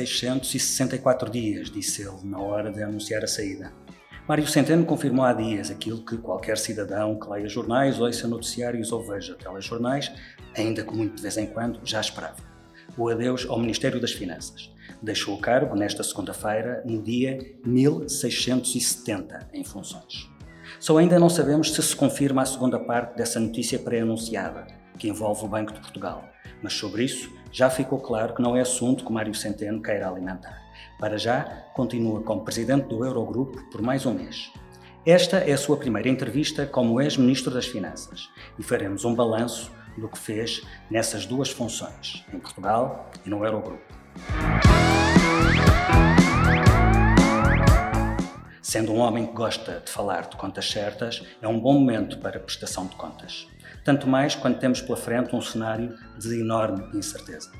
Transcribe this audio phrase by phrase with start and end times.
[0.00, 3.72] 1664 dias, disse ele na hora de anunciar a saída.
[4.26, 9.02] Mário Centeno confirmou há dias aquilo que qualquer cidadão que leia jornais, ouça noticiários ou
[9.02, 10.12] veja telejornais,
[10.56, 12.36] ainda que muito de vez em quando, já esperava.
[12.96, 14.72] O adeus ao Ministério das Finanças.
[15.02, 20.30] Deixou o cargo nesta segunda-feira, no dia 1670, em funções.
[20.78, 24.66] Só ainda não sabemos se se confirma a segunda parte dessa notícia pré-anunciada,
[24.98, 26.24] que envolve o Banco de Portugal.
[26.62, 30.62] Mas sobre isso, já ficou claro que não é assunto que Mário Centeno queira alimentar.
[30.98, 34.50] Para já, continua como presidente do Eurogrupo por mais um mês.
[35.04, 40.08] Esta é a sua primeira entrevista como ex-ministro das Finanças e faremos um balanço do
[40.08, 43.82] que fez nessas duas funções, em Portugal e no Eurogrupo.
[48.62, 52.40] Sendo um homem que gosta de falar de contas certas, é um bom momento para
[52.40, 53.46] prestação de contas.
[53.84, 57.50] Tanto mais quando temos pela frente um cenário de enorme incerteza.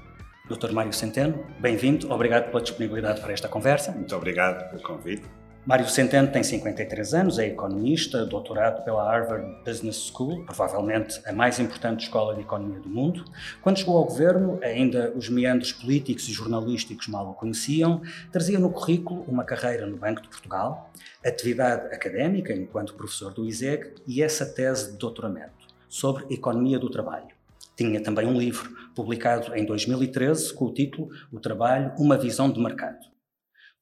[0.49, 0.71] Dr.
[0.71, 3.91] Mário Centeno, bem-vindo, obrigado pela disponibilidade para esta conversa.
[3.91, 5.25] Muito obrigado pelo convite.
[5.67, 11.59] Mário Centeno tem 53 anos, é economista, doutorado pela Harvard Business School, provavelmente a mais
[11.59, 13.25] importante escola de economia do mundo.
[13.61, 18.71] Quando chegou ao governo, ainda os meandros políticos e jornalísticos mal o conheciam, trazia no
[18.71, 20.93] currículo uma carreira no Banco de Portugal,
[21.25, 25.62] atividade académica enquanto professor do ISEG e essa tese de doutoramento
[25.93, 27.29] sobre economia do trabalho.
[27.77, 32.59] Tinha também um livro, publicado em 2013, com o título O Trabalho, uma visão de
[32.59, 32.99] mercado.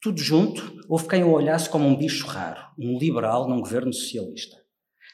[0.02, 4.56] Tudo junto, houve quem o olhasse como um bicho raro, um liberal num governo socialista.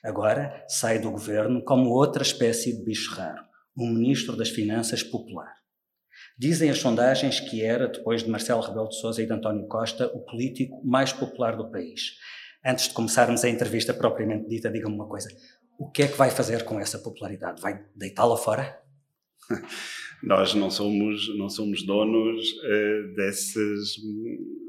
[0.02, 3.42] Agora sai do governo como outra espécie de bicho raro,
[3.76, 5.52] um ministro das Finanças popular.
[6.38, 10.06] Dizem as sondagens que era, depois de Marcelo Rebelo de Sousa e de António Costa,
[10.14, 12.14] o político mais popular do país.
[12.64, 15.28] Antes de começarmos a entrevista propriamente dita, diga-me uma coisa
[15.78, 17.60] o que é que vai fazer com essa popularidade?
[17.60, 18.80] Vai deitá-la fora?
[20.22, 23.96] Nós não somos, não somos donos uh, desses,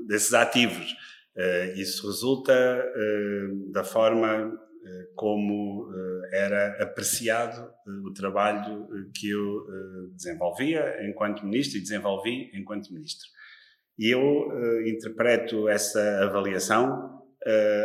[0.07, 0.91] desses ativos.
[1.35, 4.66] Uh, isso resulta uh, da forma
[5.16, 5.91] como
[6.31, 7.69] era apreciado
[8.06, 9.66] o trabalho que eu
[10.13, 13.28] desenvolvia enquanto ministro e desenvolvi enquanto ministro.
[14.00, 14.47] E eu
[14.88, 17.22] interpreto essa avaliação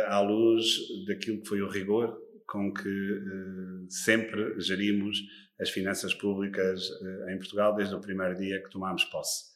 [0.07, 0.65] à luz
[1.05, 5.17] daquilo que foi o rigor com que uh, sempre gerimos
[5.59, 9.53] as finanças públicas uh, em Portugal desde o primeiro dia que tomámos posse.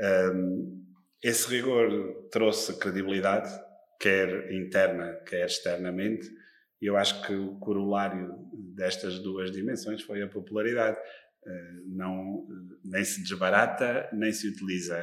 [0.00, 0.84] Um,
[1.22, 3.50] esse rigor trouxe credibilidade,
[3.98, 6.28] quer interna, quer externamente,
[6.80, 10.98] e eu acho que o corolário destas duas dimensões foi a popularidade.
[11.46, 12.46] Uh, não,
[12.84, 14.96] nem se desbarata, nem se utiliza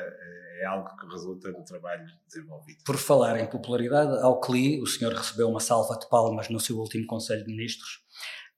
[0.63, 2.83] é algo que resulta do trabalho desenvolvido.
[2.85, 6.77] Por falar em popularidade, ao CLI, o senhor recebeu uma salva de palmas no seu
[6.77, 8.01] último Conselho de Ministros.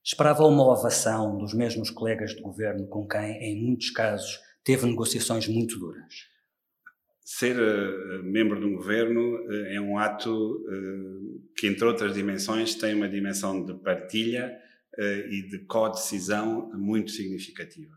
[0.03, 5.47] Esperava uma ovação dos mesmos colegas de governo com quem, em muitos casos, teve negociações
[5.47, 6.29] muito duras.
[7.23, 12.75] Ser uh, membro de um governo uh, é um ato uh, que, entre outras dimensões,
[12.75, 14.55] tem uma dimensão de partilha
[14.97, 17.95] e de co-decisão muito significativa.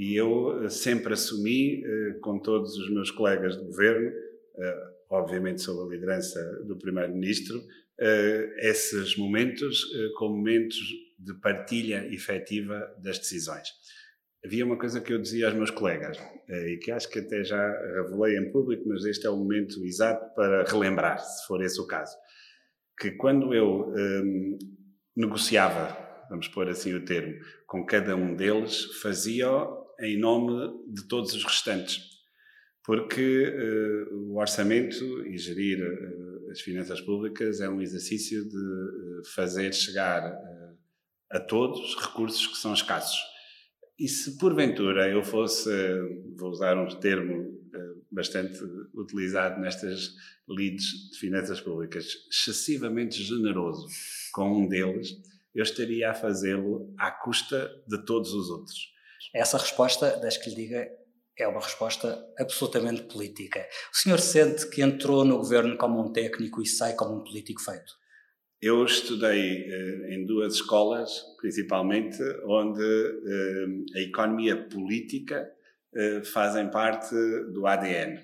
[0.00, 4.10] E eu eh, sempre assumi, eh, com todos os meus colegas de governo,
[4.56, 7.60] eh, obviamente sob a liderança do Primeiro-Ministro,
[8.60, 9.84] esses momentos
[10.16, 10.78] como momentos
[11.18, 13.68] de partilha efetiva das decisões.
[14.42, 16.16] Havia uma coisa que eu dizia aos meus colegas,
[16.48, 20.34] e que acho que até já revelei em público, mas este é o momento exato
[20.34, 22.16] para relembrar, se for esse o caso,
[22.98, 24.56] que quando eu um,
[25.14, 27.34] negociava, vamos pôr assim o termo,
[27.66, 29.48] com cada um deles, fazia
[29.98, 32.08] em nome de todos os restantes.
[32.84, 39.22] Porque uh, o orçamento e gerir uh, as finanças públicas é um exercício de uh,
[39.34, 40.32] fazer chegar
[41.30, 43.20] a todos recursos que são escassos.
[43.98, 45.70] E se porventura eu fosse,
[46.36, 47.60] vou usar um termo
[48.10, 48.58] bastante
[48.94, 50.14] utilizado nestas
[50.48, 53.86] leads de finanças públicas, excessivamente generoso
[54.32, 55.10] com um deles,
[55.54, 58.76] eu estaria a fazê-lo à custa de todos os outros.
[59.34, 60.88] Essa resposta, deixe que lhe diga,
[61.38, 63.66] é uma resposta absolutamente política.
[63.92, 67.62] O senhor sente que entrou no governo como um técnico e sai como um político
[67.62, 68.00] feito?
[68.60, 75.50] Eu estudei uh, em duas escolas, principalmente, onde uh, a economia política
[75.94, 77.14] uh, fazem parte
[77.52, 78.20] do ADN.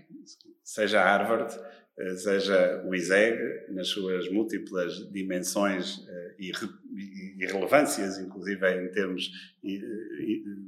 [0.62, 1.58] Seja Harvard,
[2.18, 3.38] seja o ISEG,
[3.70, 6.04] nas suas múltiplas dimensões
[6.38, 6.50] e,
[6.96, 9.30] e relevâncias, inclusive em termos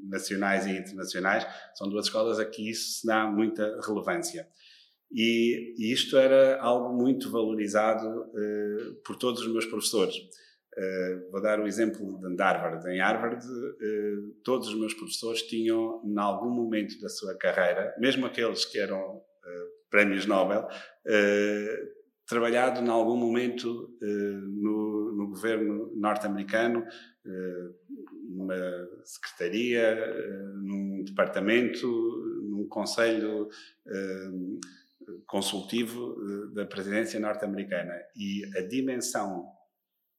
[0.08, 4.46] nacionais e internacionais, são duas escolas a que isso se dá muita relevância.
[5.12, 10.14] E, e isto era algo muito valorizado uh, por todos os meus professores.
[10.16, 12.88] Uh, vou dar o exemplo de Harvard.
[12.90, 18.26] Em Harvard, uh, todos os meus professores tinham, em algum momento da sua carreira, mesmo
[18.26, 19.22] aqueles que eram
[19.90, 20.68] prémios Nobel,
[22.28, 26.84] trabalhado em algum momento no, no, governo norte-americano,
[28.28, 28.54] numa
[29.04, 29.96] secretaria,
[30.56, 31.86] num departamento,
[32.48, 33.48] num conselho
[35.26, 36.16] consultivo
[36.52, 37.94] da presidência norte-americana.
[38.14, 39.46] E a dimensão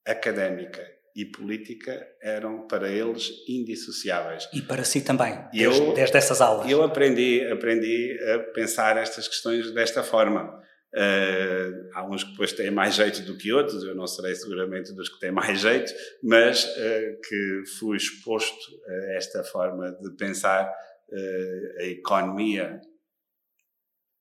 [0.06, 0.86] académica
[1.16, 4.48] e política eram para eles indissociáveis.
[4.54, 6.70] E para si também, desde, eu, desde essas aulas.
[6.70, 10.62] Eu aprendi, aprendi a pensar estas questões desta forma.
[10.96, 14.92] Uh, há uns que depois têm mais jeito do que outros, eu não serei seguramente
[14.92, 15.94] dos que têm mais jeito,
[16.24, 18.58] mas uh, que fui exposto
[18.88, 22.82] a esta forma de pensar uh, a economia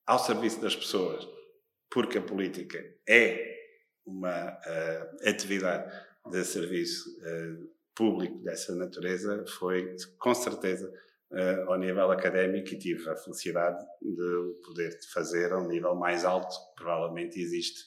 [0.06, 1.26] ao serviço das pessoas,
[1.91, 3.56] porque a política é
[4.06, 4.59] uma
[5.23, 5.93] atividade
[6.31, 7.05] de serviço
[7.94, 10.91] público dessa natureza foi, com certeza,
[11.33, 16.25] uh, ao nível académico e tive a felicidade de poder fazer a um nível mais
[16.25, 17.81] alto que provavelmente existe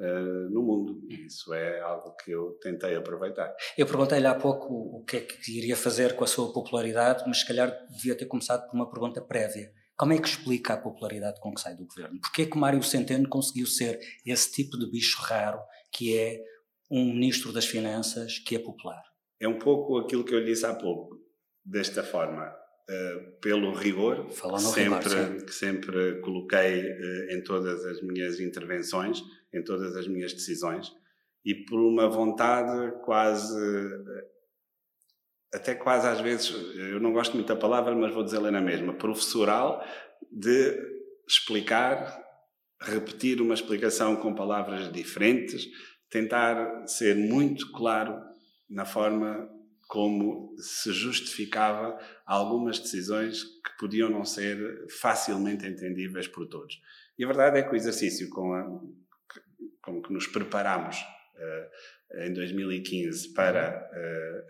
[0.00, 1.00] Uh, no mundo.
[1.08, 3.52] E isso é algo que eu tentei aproveitar.
[3.76, 7.40] Eu perguntei-lhe há pouco o que é que iria fazer com a sua popularidade, mas
[7.40, 9.72] se calhar devia ter começado por uma pergunta prévia.
[9.96, 12.20] Como é que explica a popularidade com que sai do governo?
[12.20, 15.58] Porquê é que Mário Centeno conseguiu ser esse tipo de bicho raro
[15.90, 16.40] que é
[16.88, 19.02] um ministro das Finanças que é popular?
[19.40, 21.16] É um pouco aquilo que eu lhe disse há pouco,
[21.64, 22.48] desta forma.
[22.90, 29.22] Uh, pelo rigor que sempre, rigor, que sempre coloquei uh, em todas as minhas intervenções,
[29.52, 30.90] em todas as minhas decisões,
[31.44, 33.54] e por uma vontade quase
[35.52, 38.92] até quase às vezes, eu não gosto muito da palavra, mas vou dizer-lhe na mesma,
[38.92, 39.82] professoral,
[40.30, 40.76] de
[41.26, 42.22] explicar,
[42.80, 45.66] repetir uma explicação com palavras diferentes,
[46.10, 48.18] tentar ser muito claro
[48.68, 49.48] na forma
[49.88, 56.78] como se justificava algumas decisões que podiam não ser facilmente entendíveis por todos.
[57.18, 58.64] E a verdade é que o exercício com, a,
[59.82, 63.90] com que nos preparamos uh, em 2015 para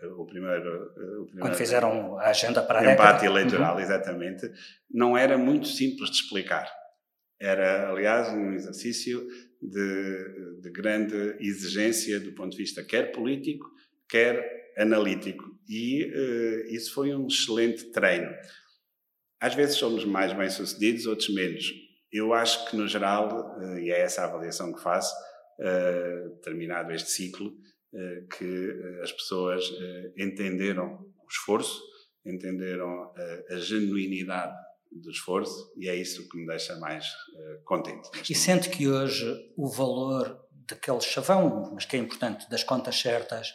[0.03, 3.81] uh, o, primeiro, uh, o, primeiro, Quando fizeram a agenda para a empate eleitoral, uhum.
[3.81, 4.51] exatamente,
[4.91, 6.69] não era muito simples de explicar.
[7.39, 9.25] Era, aliás, um exercício
[9.61, 13.65] de, de grande exigência do ponto de vista quer político,
[14.09, 15.43] quer analítico.
[15.67, 18.31] E uh, isso foi um excelente treino.
[19.39, 21.65] Às vezes somos mais bem-sucedidos, outros menos.
[22.11, 25.13] Eu acho que, no geral, e é essa a avaliação que faço,
[25.59, 29.63] uh, terminado este ciclo, uh, que uh, as pessoas
[30.17, 31.81] entenderam o esforço,
[32.25, 33.13] entenderam
[33.49, 34.53] a genuinidade
[34.91, 37.05] do esforço e é isso que me deixa mais
[37.63, 38.09] contente.
[38.29, 43.53] E sente que hoje o valor daquele chavão, mas que é importante, das contas certas,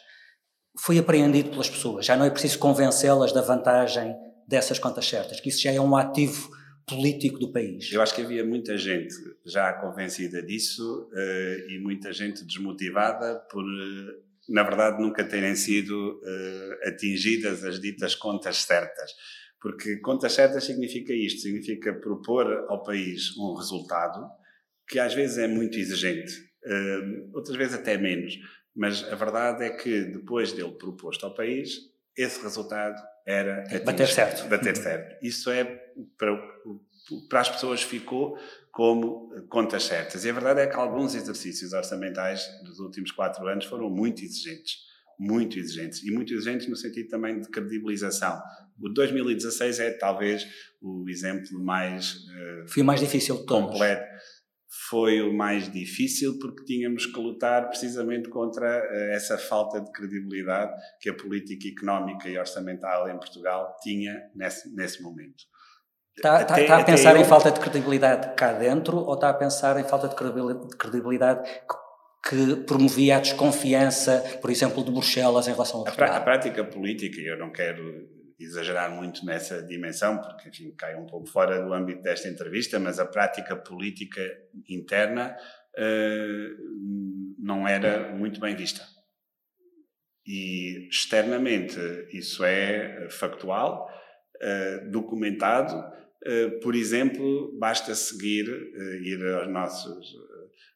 [0.79, 2.05] foi apreendido pelas pessoas.
[2.05, 4.15] Já não é preciso convencê-las da vantagem
[4.47, 6.49] dessas contas certas, que isso já é um ativo
[6.87, 7.91] político do país.
[7.91, 9.13] Eu acho que havia muita gente
[9.45, 16.19] já convencida disso uh, e muita gente desmotivada por, uh, na verdade, nunca terem sido
[16.21, 19.11] uh, atingidas as ditas contas certas.
[19.59, 24.23] Porque contas certas significa isto: significa propor ao país um resultado
[24.87, 26.31] que às vezes é muito exigente,
[27.33, 28.35] outras vezes até menos.
[28.75, 34.07] Mas a verdade é que depois dele proposto ao país, esse resultado era atingir, bater
[34.07, 34.49] certo.
[34.49, 35.25] Bater certo.
[35.25, 35.63] Isso é
[36.17, 36.37] para,
[37.29, 38.37] para as pessoas ficou
[38.71, 40.25] como contas certas.
[40.25, 44.83] E a verdade é que alguns exercícios orçamentais dos últimos quatro anos foram muito exigentes.
[45.17, 46.03] Muito exigentes.
[46.03, 48.41] E muito exigentes no sentido também de credibilização.
[48.77, 50.45] O 2016 é talvez
[50.81, 52.15] o exemplo mais.
[52.15, 53.71] Uh, Foi o mais difícil de todos.
[53.71, 54.14] Completo
[54.89, 60.73] foi o mais difícil porque tínhamos que lutar precisamente contra eh, essa falta de credibilidade
[60.99, 65.43] que a política económica e orçamental em Portugal tinha nesse, nesse momento.
[66.15, 67.21] Está, está, está a pensar eu...
[67.21, 70.15] em falta de credibilidade cá dentro ou está a pensar em falta de
[70.77, 71.49] credibilidade
[72.27, 76.13] que, promovia a desconfiança, por exemplo, de Bruxelas em relação ao Portugal?
[76.13, 77.83] A, a prática política, eu não quero
[78.39, 82.99] exagerar muito nessa dimensão, porque enfim, cai um pouco fora do âmbito desta entrevista, mas
[82.99, 84.21] a prática política
[84.67, 85.35] interna
[85.77, 88.85] uh, não era muito bem vista.
[90.25, 91.79] E externamente
[92.11, 93.89] isso é factual,
[94.37, 95.75] uh, documentado.
[96.25, 98.47] Uh, por exemplo, basta seguir,
[99.03, 100.15] ir aos nossos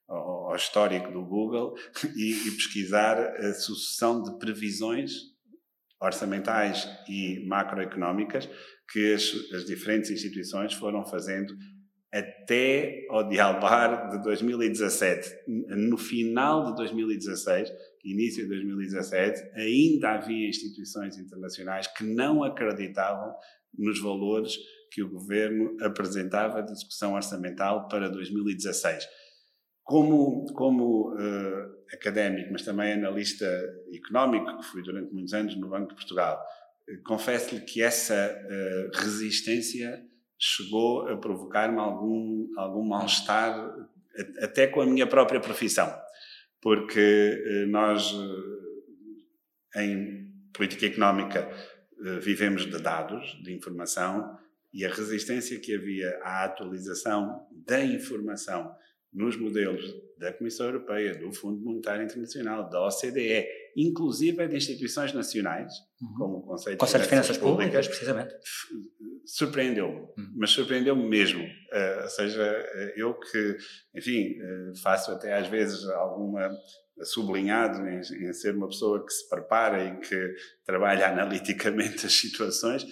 [0.08, 1.76] ao histórico do Google
[2.18, 5.12] e pesquisar a sucessão de previsões
[6.02, 8.50] orçamentais e macroeconómicas
[8.92, 11.56] que as, as diferentes instituições foram fazendo
[12.12, 15.30] até ao dialbar de 2017.
[15.48, 17.72] No final de 2016,
[18.04, 23.36] início de 2017, ainda havia instituições internacionais que não acreditavam
[23.78, 24.58] nos valores
[24.92, 29.08] que o governo apresentava de discussão orçamental para 2016.
[29.84, 33.46] Como, como uh, académico, mas também analista
[33.94, 36.44] económico, que fui durante muitos anos no Banco de Portugal,
[36.88, 40.04] uh, confesso-lhe que essa uh, resistência
[40.38, 43.76] chegou a provocar-me algum, algum mal-estar,
[44.42, 45.94] até com a minha própria profissão,
[46.62, 48.14] porque nós,
[49.76, 51.50] em política económica,
[52.22, 54.38] vivemos de dados, de informação,
[54.74, 58.74] e a resistência que havia à atualização da informação
[59.12, 59.84] nos modelos
[60.18, 66.14] da Comissão Europeia, do Fundo Monetário Internacional, da OCDE, inclusive de instituições nacionais, uhum.
[66.18, 68.36] como o Conselho, Conselho de Finanças, Finanças Públicas, precisamente,
[69.26, 70.34] surpreendeu-me, uhum.
[70.36, 71.44] mas surpreendeu-me mesmo.
[71.44, 73.58] Uh, ou seja, uh, eu que,
[73.96, 76.52] enfim, uh, faço até às vezes alguma
[77.04, 82.86] sublinhado em, em, ser uma pessoa que se prepara e que trabalha analiticamente as situações,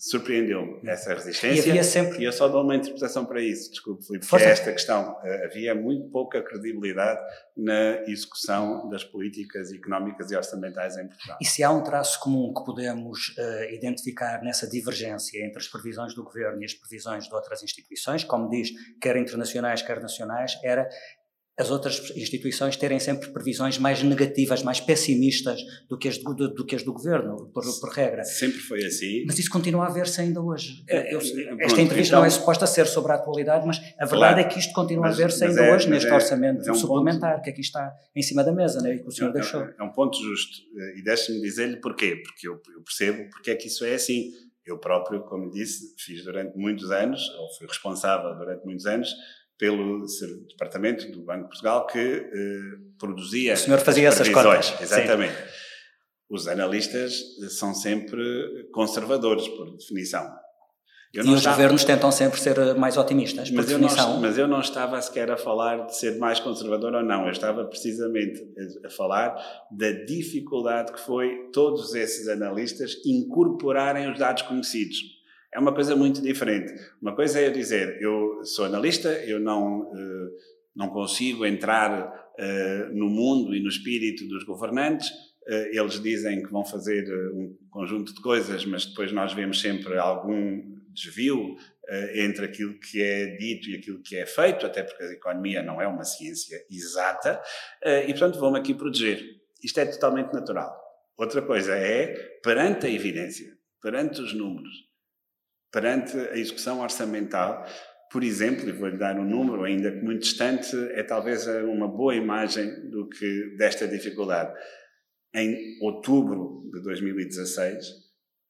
[0.00, 1.68] surpreendeu-me essa resistência.
[1.68, 2.18] E havia sempre...
[2.20, 5.16] E eu só dou uma interpretação para isso, desculpe, Filipe, que é esta questão.
[5.22, 7.20] Eh, havia muito pouca credibilidade
[7.56, 11.38] na execução das políticas económicas e orçamentais em Portugal.
[11.40, 16.12] E se há um traço comum que podemos uh, identificar nessa divergência entre as previsões
[16.12, 18.70] do governo e as previsões de outras instituições, como diz,
[19.00, 20.88] quer internacionais, quer nacionais, era
[21.58, 26.54] as outras instituições terem sempre previsões mais negativas, mais pessimistas do que as do, do,
[26.54, 28.24] do que as do governo, por, por, regra.
[28.24, 29.24] Sempre foi assim.
[29.26, 30.82] Mas isso continua a ver-se ainda hoje.
[30.88, 34.06] É, Eu, é, esta entrevista então, não é suposta ser sobre a atualidade, mas a
[34.06, 36.66] verdade claro, é que isto continua mas, a ver-se ainda é, hoje neste é, orçamento
[36.66, 39.30] é um suplementar ponto, que aqui está em cima da mesa, né, que o senhor
[39.30, 39.62] é, deixou.
[39.78, 40.56] É um ponto justo.
[40.96, 42.16] E deixe-me dizer-lhe porquê.
[42.24, 44.30] Porque eu, eu percebo porque é que isso é assim.
[44.64, 49.12] Eu próprio, como disse, fiz durante muitos anos, ou fui responsável durante muitos anos,
[49.62, 50.04] pelo
[50.48, 53.54] departamento do Banco de Portugal que eh, produzia.
[53.54, 54.74] O senhor fazia essas contas.
[54.80, 55.36] Exatamente.
[55.36, 55.42] Sim.
[56.28, 60.28] Os analistas são sempre conservadores, por definição.
[61.14, 61.54] Eu e os estava...
[61.54, 64.04] governos tentam sempre ser mais otimistas, por mas definição.
[64.04, 67.26] Eu não, mas eu não estava sequer a falar de ser mais conservador ou não.
[67.26, 68.40] Eu estava precisamente
[68.84, 69.36] a falar
[69.70, 75.21] da dificuldade que foi todos esses analistas incorporarem os dados conhecidos
[75.52, 76.72] é uma coisa muito diferente.
[77.00, 80.30] Uma coisa é dizer, eu sou analista, eu não, uh,
[80.74, 86.50] não consigo entrar uh, no mundo e no espírito dos governantes, uh, eles dizem que
[86.50, 87.04] vão fazer
[87.34, 91.56] um conjunto de coisas, mas depois nós vemos sempre algum desvio
[92.14, 95.82] entre aquilo que é dito e aquilo que é feito, até porque a economia não
[95.82, 97.42] é uma ciência exata,
[98.06, 99.20] e portanto vou-me aqui proteger.
[99.62, 100.72] Isto é totalmente natural.
[101.18, 104.91] Outra coisa é, perante a evidência, perante os números,
[105.72, 107.66] perante a execução orçamental.
[108.10, 112.90] Por exemplo, e vou-lhe dar um número ainda muito distante, é talvez uma boa imagem
[112.90, 114.52] do que desta dificuldade.
[115.34, 117.86] Em outubro de 2016,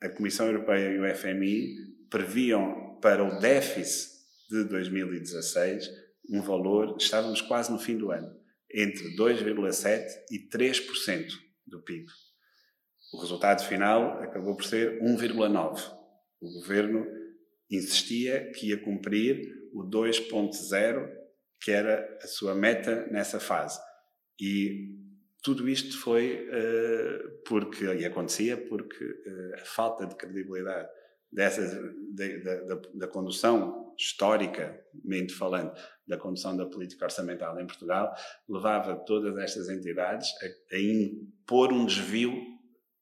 [0.03, 1.77] a Comissão Europeia e o FMI
[2.11, 4.11] previam para o déficit
[4.51, 5.89] de 2016
[6.29, 8.35] um valor, estávamos quase no fim do ano,
[8.73, 11.29] entre 2,7% e 3%
[11.67, 12.07] do PIB.
[13.13, 16.02] O resultado final acabou por ser 1,9%
[16.43, 17.07] o governo
[17.71, 19.41] insistia que ia cumprir
[19.73, 21.09] o 2.0,
[21.61, 23.81] que era a sua meta nessa fase.
[24.39, 24.91] E
[25.43, 30.89] tudo isto foi uh, porque, e acontecia porque uh, a falta de credibilidade
[31.31, 31.73] dessas,
[32.15, 35.73] da, da, da condução historicamente falando,
[36.07, 38.13] da condução da política orçamental em Portugal,
[38.49, 42.35] levava todas estas entidades a, a impor um desvio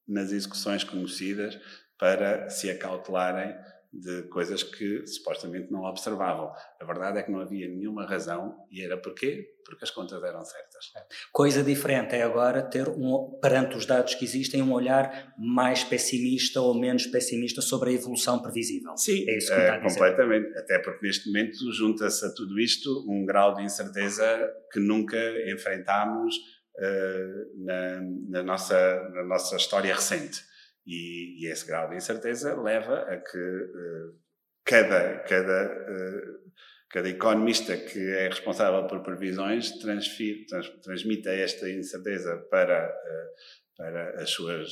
[0.07, 1.59] nas execuções conhecidas
[2.01, 3.55] para se acautelarem
[3.93, 6.53] de coisas que supostamente não observavam.
[6.81, 9.49] A verdade é que não havia nenhuma razão e era porquê?
[9.65, 10.93] Porque as contas eram certas.
[11.33, 16.61] Coisa diferente é agora ter, um, perante os dados que existem, um olhar mais pessimista
[16.61, 18.97] ou menos pessimista sobre a evolução previsível.
[18.97, 20.57] Sim, é isso que é, completamente.
[20.57, 24.25] Até porque neste momento junta-se a tudo isto um grau de incerteza
[24.73, 25.19] que nunca
[25.51, 30.49] enfrentámos uh, na, na, nossa, na nossa história recente.
[30.93, 34.19] E, e, esse grau de incerteza leva a que uh,
[34.65, 36.53] cada, cada, uh,
[36.89, 44.21] cada economista que é responsável por previsões transfir, trans, transmita esta incerteza para, uh, para
[44.21, 44.69] as, suas,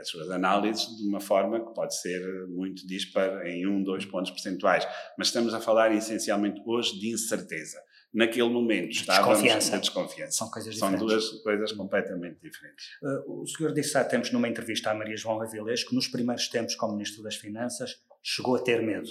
[0.00, 4.32] as suas análises de uma forma que pode ser muito dispar em um, dois pontos
[4.32, 4.84] percentuais.
[5.16, 7.78] Mas estamos a falar essencialmente hoje de incerteza
[8.12, 9.78] naquele momento estávamos desconfiança.
[9.78, 10.32] desconfiança.
[10.32, 12.86] São coisas São duas coisas completamente diferentes.
[13.02, 16.48] Uh, o senhor disse há tempos numa entrevista à Maria João Avilés que nos primeiros
[16.48, 19.08] tempos como Ministro das Finanças chegou a ter medo.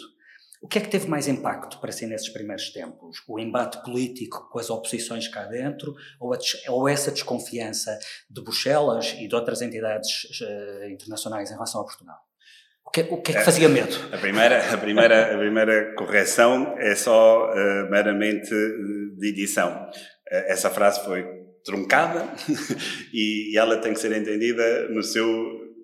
[0.62, 3.24] O que é que teve mais impacto para si nesses primeiros tempos?
[3.28, 6.38] O embate político com as oposições cá dentro ou, a,
[6.70, 7.98] ou essa desconfiança
[8.30, 12.31] de Bruxelas e de outras entidades uh, internacionais em relação a Portugal?
[12.92, 13.96] O que, o que, é que fazia medo?
[14.12, 18.50] A primeira, a primeira, a primeira correção é só uh, meramente
[19.18, 19.88] de edição.
[20.30, 21.26] Uh, essa frase foi
[21.64, 22.28] truncada
[23.14, 25.26] e, e ela tem que ser entendida no seu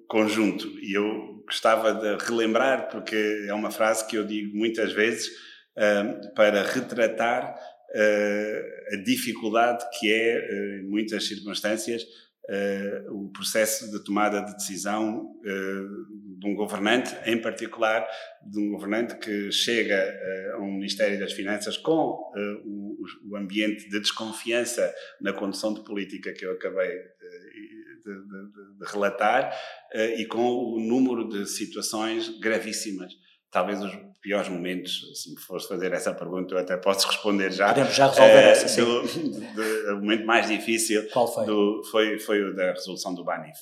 [0.10, 0.68] conjunto.
[0.82, 5.28] E eu gostava de relembrar, porque é uma frase que eu digo muitas vezes,
[5.78, 7.56] uh, para retratar
[8.92, 12.04] a dificuldade que é, em muitas circunstâncias,
[13.10, 18.08] o processo de tomada de decisão de um governante, em particular
[18.50, 20.13] de um governante que chega
[20.54, 22.18] a um Ministério das Finanças com
[22.66, 29.54] o, ambiente de desconfiança na condução de política que eu acabei de, de, de relatar
[30.18, 33.13] e com o número de situações gravíssimas.
[33.51, 33.92] Talvez os
[34.28, 37.70] piores momentos, se me fosse fazer essa pergunta, eu até posso responder já.
[37.70, 38.84] Podemos já resolver uh, essa, sim.
[38.84, 39.02] Do,
[39.54, 41.46] do, o momento mais difícil Qual foi?
[41.46, 43.58] Do, foi, foi o da resolução do Banif.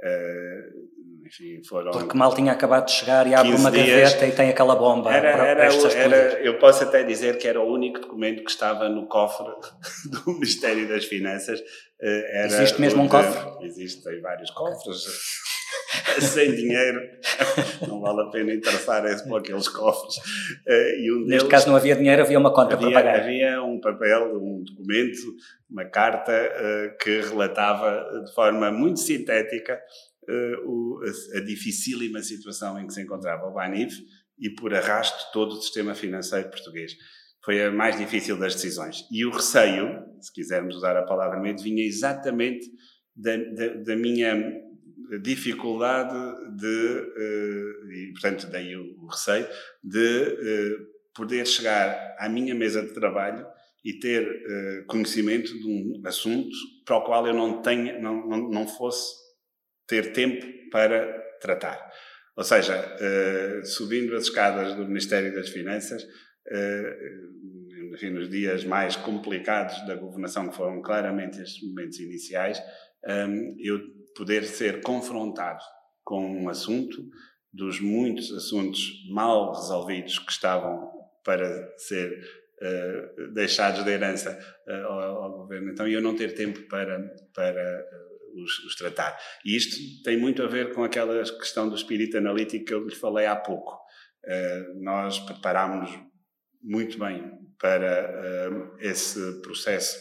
[0.00, 4.32] Uh, enfim, foram Porque mal tinha acabado de chegar e abre uma dias, gaveta e
[4.32, 5.12] tem aquela bomba.
[5.12, 9.08] Era, era, era, eu posso até dizer que era o único documento que estava no
[9.08, 9.48] cofre
[10.10, 11.60] do Ministério das Finanças.
[12.00, 13.66] Era existe mesmo um cofre?
[13.66, 15.04] Existem vários cofres.
[16.20, 17.00] sem dinheiro,
[17.86, 20.16] não vale a pena interessar-se por aqueles cofres.
[20.66, 23.20] Eh, e um Neste deles, caso não havia dinheiro, havia uma conta havia, para pagar.
[23.20, 25.18] Havia um papel, um documento,
[25.70, 29.78] uma carta uh, que relatava de forma muito sintética
[30.28, 33.94] a, a dificílima situação em que se encontrava o Banif
[34.38, 36.92] e, por arrasto, todo o sistema financeiro português.
[37.44, 39.06] Foi a mais difícil das decisões.
[39.10, 42.66] E o receio, se quisermos usar a palavra medo, vinha exatamente
[43.16, 44.36] da, da, da minha
[45.16, 46.14] dificuldade
[46.56, 49.46] de, uh, e portanto daí o, receio,
[49.82, 53.46] de uh, poder chegar à minha mesa de trabalho
[53.84, 58.50] e ter uh, conhecimento de um assunto para o qual eu não, tenha, não, não,
[58.50, 59.14] não fosse
[59.86, 61.06] ter tempo para
[61.40, 61.90] tratar.
[62.36, 62.96] Ou seja,
[63.64, 66.06] subindo as escadas do Ministério das Finanças,
[67.92, 72.62] enfim, nos dias mais complicados da governação, que foram claramente estes momentos iniciais,
[73.58, 73.80] eu
[74.14, 75.62] poder ser confrontado
[76.04, 76.96] com um assunto,
[77.52, 80.90] dos muitos assuntos mal resolvidos que estavam
[81.24, 82.22] para ser
[82.62, 84.38] uh, deixados de herança
[84.86, 85.70] ao, ao, governo.
[85.70, 86.98] Então, eu não ter tempo para,
[87.34, 87.84] para
[88.34, 89.18] os, os, tratar.
[89.44, 92.94] E isto tem muito a ver com aquela questão do espírito analítico que eu lhe
[92.94, 93.78] falei há pouco.
[94.24, 95.90] Uh, nós preparámos
[96.62, 99.98] muito bem para uh, esse processo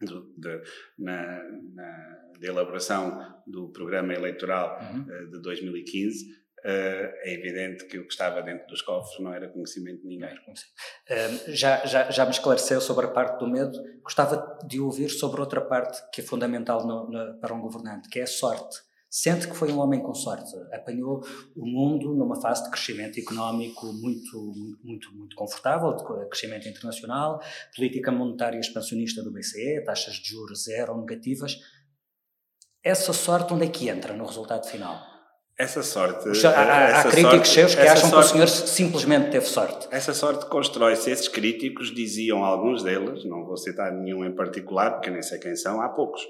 [0.00, 0.62] de,
[0.98, 1.42] na,
[1.74, 2.11] na,
[2.42, 5.02] de elaboração do programa eleitoral uhum.
[5.02, 9.48] uh, de 2015 Uh, é evidente que o que estava dentro dos cofres não era
[9.48, 10.32] conhecimento de ninguém.
[10.32, 13.76] Uh, já, já, já me esclareceu sobre a parte do medo.
[14.00, 18.20] Gostava de ouvir sobre outra parte que é fundamental no, no, para um governante, que
[18.20, 18.78] é a sorte.
[19.10, 20.52] Sente que foi um homem com sorte.
[20.72, 21.20] Apanhou
[21.56, 27.42] o mundo numa fase de crescimento económico muito, muito, muito, muito confortável, de crescimento internacional,
[27.74, 31.58] política monetária expansionista do BCE, taxas de juros zero negativas.
[32.84, 35.12] Essa sorte onde é que entra no resultado final?
[35.56, 36.28] Essa sorte.
[36.46, 39.86] há, há, há críticos sorte, seus que acham sorte, que o senhor simplesmente teve sorte.
[39.92, 41.10] Essa sorte constrói-se.
[41.10, 45.54] Esses críticos diziam, alguns deles, não vou citar nenhum em particular, porque nem sei quem
[45.54, 46.22] são, há poucos,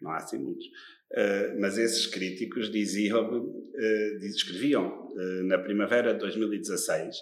[0.00, 0.64] não há assim muitos.
[1.10, 7.16] Uh, mas esses críticos diziam, uh, escreviam uh, na primavera de 2016,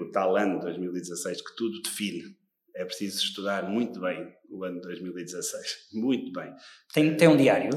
[0.00, 2.22] o tal ano de 2016 que tudo define.
[2.74, 5.88] É preciso estudar muito bem o ano de 2016.
[5.92, 6.52] Muito bem.
[6.92, 7.70] Tem, tem um diário?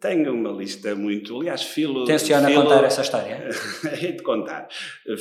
[0.00, 1.36] Tenho uma lista muito.
[1.36, 2.04] Aliás, Filo.
[2.04, 3.48] Tenciona filo, contar essa história?
[4.00, 4.68] Hei de contar.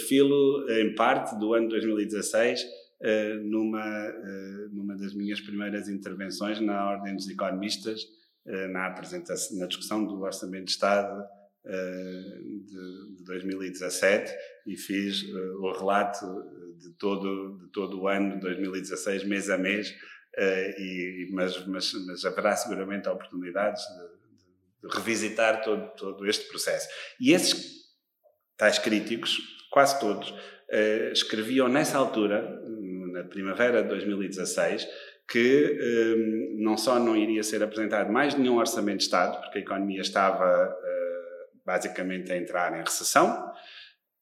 [0.07, 2.63] Filo, em parte, do ano 2016,
[3.05, 7.99] eh, numa, eh, numa das minhas primeiras intervenções na Ordem dos Economistas,
[8.45, 11.21] eh, na apresentação, na discussão do Orçamento de Estado
[11.65, 14.33] de 2017
[14.67, 15.23] e fiz
[15.61, 16.25] o relato
[16.77, 19.95] de todo, de todo o ano de 2016, mês a mês,
[20.37, 24.23] e, mas, mas, mas haverá seguramente oportunidades de,
[24.95, 26.89] revisitar todo, todo este processo.
[27.19, 27.83] E esses
[28.57, 29.37] tais críticos,
[29.71, 32.59] quase todos, uh, escreviam nessa altura,
[33.13, 34.87] na primavera de 2016,
[35.25, 39.61] que eh, não só não iria ser apresentado mais nenhum orçamento de Estado, porque a
[39.61, 40.75] economia estava
[41.65, 43.51] basicamente a entrar em recessão,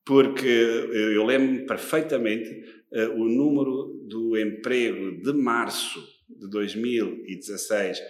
[0.06, 2.50] porque eu lembro-me perfeitamente
[2.92, 8.02] uh, o número do emprego de março de 2016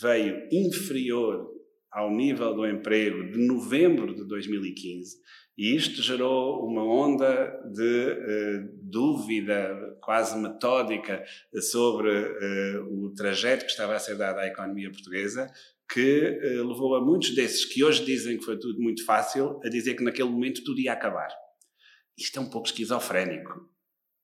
[0.00, 1.48] veio inferior
[1.90, 5.16] ao nível do emprego de novembro de 2015
[5.56, 11.24] E isto gerou uma onda de uh, dúvida quase metódica
[11.60, 15.50] sobre uh, o trajeto que estava a ser dado à economia portuguesa,
[15.90, 19.68] que uh, levou a muitos desses que hoje dizem que foi tudo muito fácil a
[19.68, 21.28] dizer que naquele momento tudo ia acabar.
[22.16, 23.68] Isto é um pouco esquizofrénico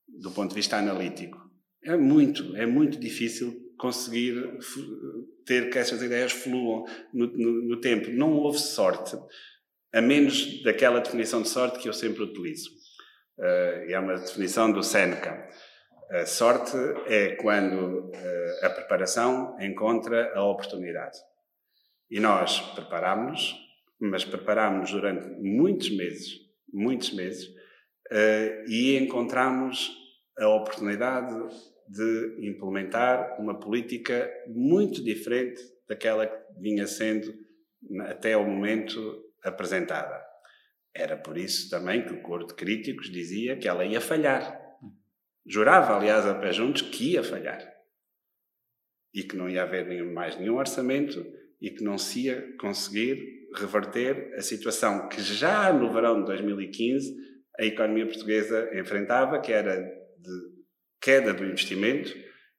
[0.07, 1.37] do ponto de vista analítico.
[1.83, 4.57] É muito, é muito difícil conseguir
[5.45, 8.09] ter que essas ideias fluam no, no, no tempo.
[8.11, 9.17] Não houve sorte
[9.93, 12.69] a menos daquela definição de sorte que eu sempre utilizo.
[13.37, 15.47] Uh, é uma definição do Seneca.
[16.11, 16.75] A sorte
[17.07, 21.17] é quando uh, a preparação encontra a oportunidade.
[22.09, 23.55] E nós preparámos-nos,
[23.99, 26.39] mas preparámos-nos durante muitos meses,
[26.71, 29.91] muitos meses, uh, e encontramos
[30.37, 31.33] a oportunidade
[31.87, 37.33] de implementar uma política muito diferente daquela que vinha sendo
[38.01, 40.23] até ao momento apresentada.
[40.93, 44.59] Era por isso também que o coro de críticos dizia que ela ia falhar.
[45.45, 47.61] Jurava, aliás, a pé juntos que ia falhar.
[49.13, 51.23] E que não ia haver mais nenhum orçamento
[51.61, 53.17] e que não se ia conseguir
[53.55, 57.15] reverter a situação que já no verão de 2015
[57.59, 60.55] a economia portuguesa enfrentava, que era de
[61.01, 62.13] queda do investimento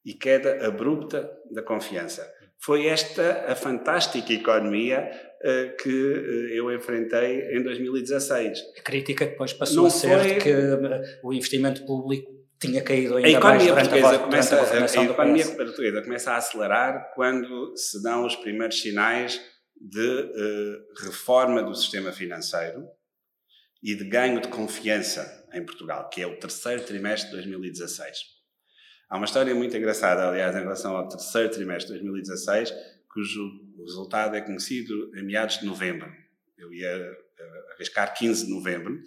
[0.05, 2.27] e queda abrupta da confiança.
[2.59, 5.11] Foi esta a fantástica economia
[5.43, 8.59] uh, que uh, eu enfrentei em 2016.
[8.79, 10.35] A crítica depois passou Não a ser foi...
[10.37, 14.61] que uh, o investimento público tinha caído ainda a economia mais portuguesa a, começa, a,
[14.61, 19.41] a, a economia portuguesa começa a acelerar quando se dão os primeiros sinais
[19.79, 20.33] de
[20.99, 22.87] reforma do sistema financeiro
[23.83, 28.19] e de ganho de confiança em Portugal, que é o terceiro trimestre de 2016.
[29.09, 32.73] Há uma história muito engraçada, aliás, em relação ao terceiro trimestre de 2016,
[33.13, 36.11] cujo resultado é conhecido em meados de novembro.
[36.59, 38.99] Eu ia eh, arriscar 15 de novembro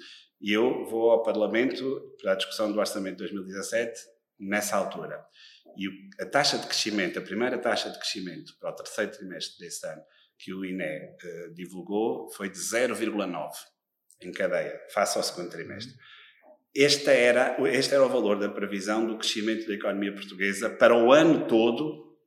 [0.41, 3.99] e eu vou ao Parlamento para a discussão do Orçamento de 2017
[4.39, 5.23] nessa altura.
[5.78, 5.88] E
[6.21, 10.02] a taxa de crescimento, a primeira taxa de crescimento para o terceiro trimestre desse ano
[10.38, 13.52] que o INE uh, divulgou foi de 0,9
[14.21, 15.93] em cadeia, face ao segundo trimestre.
[16.73, 21.12] Este era, este era o valor da previsão do crescimento da economia portuguesa para o
[21.12, 22.17] ano todo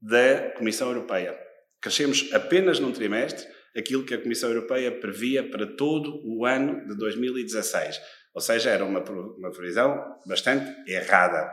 [0.00, 1.38] da Comissão Europeia.
[1.80, 6.96] Crescemos apenas num trimestre aquilo que a Comissão Europeia previa para todo o ano de
[6.96, 8.00] 2016.
[8.34, 11.52] Ou seja, era uma, uma previsão bastante errada.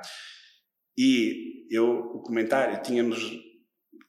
[0.98, 3.20] E eu, o comentário, tínhamos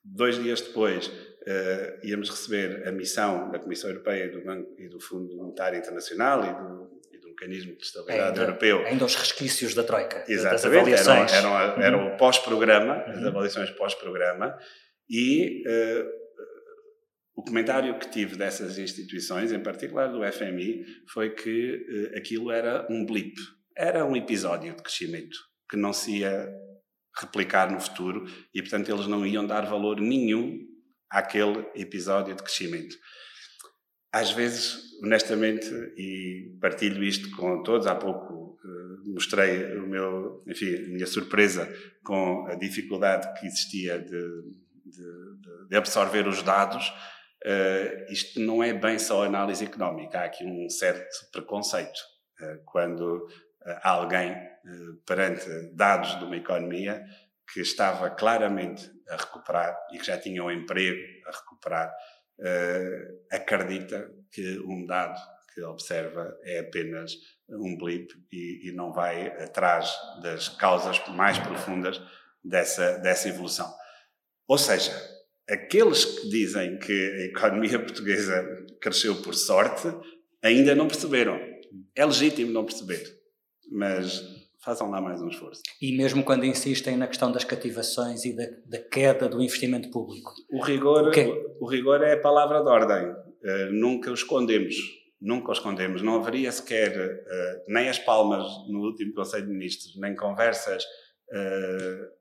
[0.05, 4.89] dois dias depois, uh, íamos receber a missão da Comissão Europeia e do, Banco, e
[4.89, 6.99] do Fundo Monetário Internacional e do
[7.39, 8.85] mecanismo de estabilidade ainda, europeu.
[8.87, 11.33] Ainda os resquícios da Troika, Exatamente, das avaliações.
[11.33, 12.15] Eram, eram uhum.
[12.15, 13.13] o pós-programa, uhum.
[13.13, 14.57] as avaliações pós-programa,
[15.09, 16.28] e uh,
[17.39, 22.85] o comentário que tive dessas instituições, em particular do FMI, foi que uh, aquilo era
[22.91, 23.37] um blip,
[23.77, 25.39] era um episódio de crescimento
[25.71, 26.53] que não se ia
[27.17, 30.59] replicar no futuro e, portanto, eles não iam dar valor nenhum
[31.09, 32.97] àquele episódio de crescimento.
[34.13, 40.75] Às vezes, honestamente, e partilho isto com todos, há pouco uh, mostrei o meu, enfim,
[40.75, 41.73] a minha surpresa
[42.03, 44.43] com a dificuldade que existia de,
[44.85, 46.93] de, de absorver os dados.
[47.45, 51.99] Uh, isto não é bem só análise económica, há aqui um certo preconceito.
[52.41, 53.27] Uh, quando
[53.83, 54.35] há alguém
[55.05, 57.05] perante dados de uma economia
[57.53, 61.95] que estava claramente a recuperar e que já tinha um emprego a recuperar,
[62.41, 65.19] uh, acredita que um dado
[65.55, 67.13] que observa é apenas
[67.49, 69.91] um blip e, e, não vai atrás
[70.23, 72.01] das causas mais profundas
[72.45, 73.73] dessa, dessa evolução.
[74.47, 74.93] Ou seja,
[75.49, 78.45] aqueles que dizem que a economia portuguesa
[78.81, 79.89] cresceu por sorte
[80.43, 81.39] ainda não perceberam.
[81.95, 83.03] É legítimo não perceber,
[83.71, 84.23] mas
[84.65, 85.63] façam lá mais um esforço.
[85.81, 90.33] E mesmo quando insistem na questão das cativações e da, da queda do investimento público?
[90.51, 93.11] O rigor, o, o rigor é a palavra de ordem.
[93.11, 94.75] Uh, nunca o escondemos.
[95.21, 96.03] Nunca o escondemos.
[96.03, 102.19] Não haveria sequer uh, nem as palmas no último Conselho de Ministros, nem conversas uh,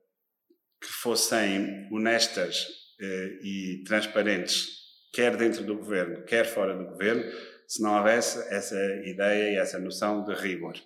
[0.80, 4.78] que fossem honestas e transparentes,
[5.12, 7.22] quer dentro do governo, quer fora do governo,
[7.66, 10.76] se não houvesse essa ideia e essa noção de rigor.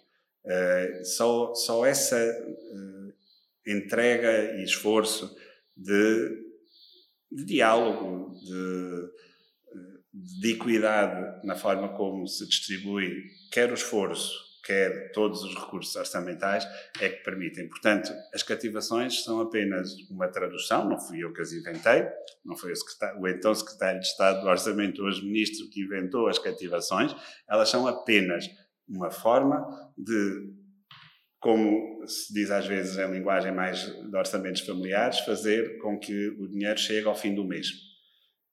[0.45, 3.15] Uh, só, só essa uh,
[3.65, 5.37] entrega e esforço
[5.77, 6.37] de,
[7.31, 15.43] de diálogo, de, de, equidade na forma como se distribui quer o esforço, quer todos
[15.43, 16.67] os recursos orçamentais,
[17.01, 17.69] é que permitem.
[17.69, 22.07] Portanto, as cativações são apenas uma tradução, não fui eu que as inventei,
[22.45, 26.39] não foi o, o então secretário de Estado do Orçamento, hoje ministro, que inventou as
[26.39, 27.15] cativações,
[27.49, 28.49] elas são apenas
[28.89, 29.65] uma forma
[29.97, 30.53] de,
[31.41, 36.49] como se diz às vezes em linguagem mais de orçamentos familiares, fazer com que o
[36.49, 37.92] dinheiro chegue ao fim do mês.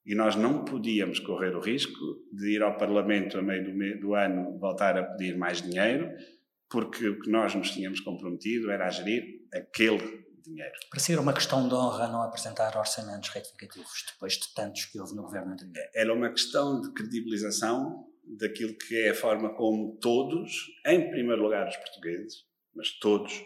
[0.06, 2.00] E nós não podíamos correr o risco
[2.32, 6.10] de ir ao Parlamento a meio do, do ano voltar a pedir mais dinheiro,
[6.70, 10.74] porque o que nós nos tínhamos comprometido era a gerir aquele dinheiro.
[10.90, 15.24] Parecia uma questão de honra não apresentar orçamentos retificativos depois de tantos que houve no
[15.24, 15.76] governo anterior.
[15.94, 18.08] Era uma questão de credibilização
[18.38, 23.44] daquilo que é a forma como todos, em primeiro lugar os portugueses, mas todos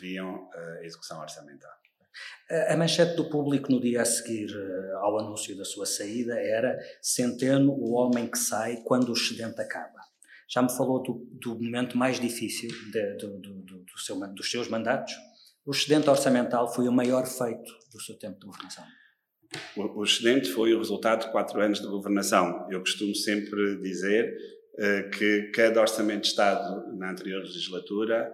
[0.00, 1.83] viam a execução orçamental.
[2.68, 6.78] A manchete do público no dia a seguir eh, ao anúncio da sua saída era
[7.02, 9.98] Centeno, o homem que sai quando o excedente acaba.
[10.48, 15.14] Já me falou do, do momento mais difícil de, do, do, seu, dos seus mandatos.
[15.66, 18.84] O excedente orçamental foi o maior feito do seu tempo de governação.
[19.76, 22.68] O, o excedente foi o resultado de quatro anos de governação.
[22.70, 24.32] Eu costumo sempre dizer
[24.74, 28.32] uh, que cada orçamento de Estado na anterior legislatura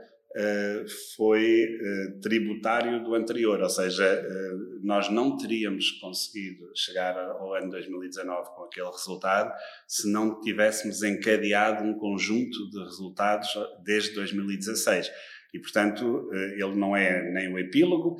[1.16, 7.70] foi uh, tributário do anterior, ou seja, uh, nós não teríamos conseguido chegar ao ano
[7.70, 9.52] 2019 com aquele resultado
[9.88, 13.48] se não tivéssemos encadeado um conjunto de resultados
[13.84, 15.10] desde 2016.
[15.52, 18.16] E, portanto, ele não é nem o epílogo,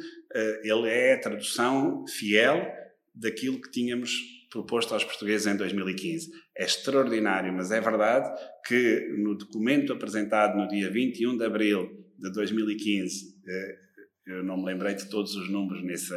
[0.65, 2.67] ele é a tradução fiel
[3.15, 4.11] daquilo que tínhamos
[4.51, 6.31] proposto aos portugueses em 2015.
[6.57, 8.29] É extraordinário, mas é verdade
[8.67, 13.79] que no documento apresentado no dia 21 de abril de 2015, eh,
[14.27, 16.17] eu não me lembrei de todos os números nessa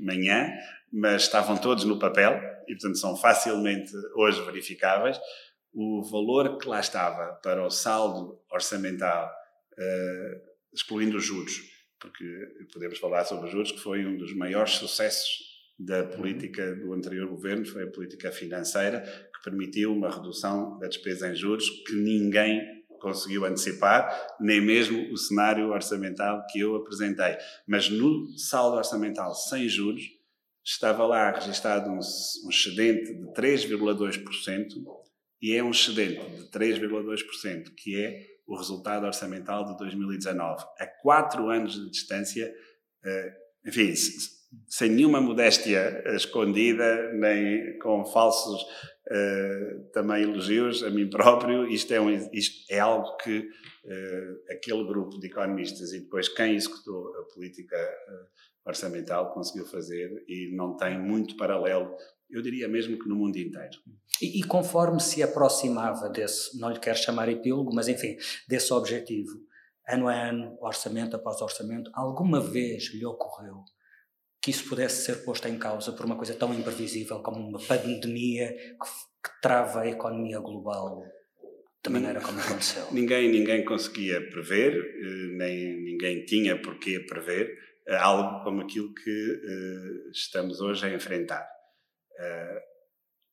[0.00, 0.50] manhã,
[0.92, 5.20] mas estavam todos no papel e, portanto, são facilmente hoje verificáveis.
[5.72, 9.30] O valor que lá estava para o saldo orçamental,
[9.76, 10.40] eh,
[10.72, 11.60] excluindo os juros,
[12.00, 12.24] porque
[12.72, 17.28] podemos falar sobre os juros, que foi um dos maiores sucessos da política do anterior
[17.28, 22.84] governo, foi a política financeira, que permitiu uma redução da despesa em juros que ninguém
[23.00, 27.36] conseguiu antecipar, nem mesmo o cenário orçamental que eu apresentei.
[27.66, 30.02] Mas no saldo orçamental sem juros,
[30.64, 34.68] estava lá registado um, um excedente de 3,2%,
[35.42, 40.64] e é um excedente de 3,2%, que é o resultado orçamental de 2019.
[40.78, 42.50] A quatro anos de distância,
[43.04, 43.92] eh, enfim,
[44.66, 52.00] sem nenhuma modéstia escondida, nem com falsos uh, também elogios a mim próprio, isto é,
[52.00, 57.34] um, isto é algo que uh, aquele grupo de economistas e depois quem executou a
[57.34, 61.94] política uh, orçamental conseguiu fazer e não tem muito paralelo,
[62.30, 63.78] eu diria mesmo que no mundo inteiro.
[64.20, 68.16] E, e conforme se aproximava desse, não lhe quero chamar epílogo, mas enfim,
[68.48, 69.32] desse objetivo,
[69.86, 73.64] ano a ano, orçamento após orçamento, alguma vez lhe ocorreu
[74.44, 78.52] que isso pudesse ser posto em causa por uma coisa tão imprevisível como uma pandemia
[78.52, 81.02] que, que trava a economia global
[81.82, 82.86] da maneira como aconteceu.
[82.92, 87.56] Ninguém, ninguém conseguia prever, eh, nem ninguém tinha por que prever
[87.88, 91.46] eh, algo como aquilo que uh, estamos hoje a enfrentar.
[92.20, 92.60] Uh,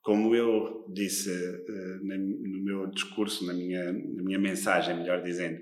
[0.01, 5.59] como eu disse uh, no meu discurso, na minha, na minha mensagem, melhor dizendo,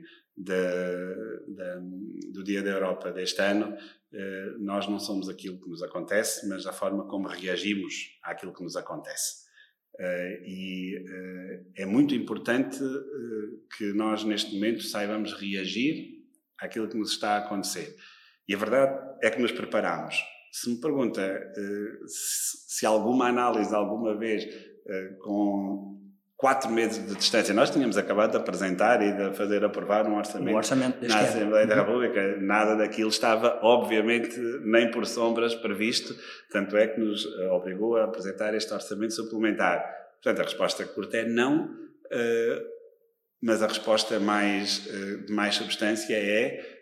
[2.32, 3.99] do Dia da Europa deste ano, eh,
[4.60, 7.94] nós não somos aquilo que nos acontece, mas a forma como reagimos
[8.24, 9.50] àquilo que nos acontece.
[10.00, 12.80] Eh, e eh, é muito importante
[13.78, 16.24] que nós, neste momento, saibamos reagir
[16.58, 17.96] àquilo que nos está a acontecer.
[18.48, 20.16] E a verdade é que nos preparamos.
[20.52, 21.22] Se me pergunta
[22.08, 24.44] se alguma análise alguma vez
[25.20, 26.00] com
[26.40, 27.54] quatro meses de distância.
[27.54, 31.68] Nós tínhamos acabado de apresentar e de fazer aprovar um orçamento, um orçamento na Assembleia
[31.68, 31.82] da uhum.
[31.82, 32.38] República.
[32.38, 36.16] Nada daquilo estava, obviamente, nem por sombras previsto,
[36.50, 39.84] tanto é que nos eh, obrigou a apresentar este orçamento suplementar.
[40.24, 41.76] Portanto, a resposta curta é não,
[42.10, 42.64] eh,
[43.44, 46.80] mas a resposta mais, eh, de mais substância é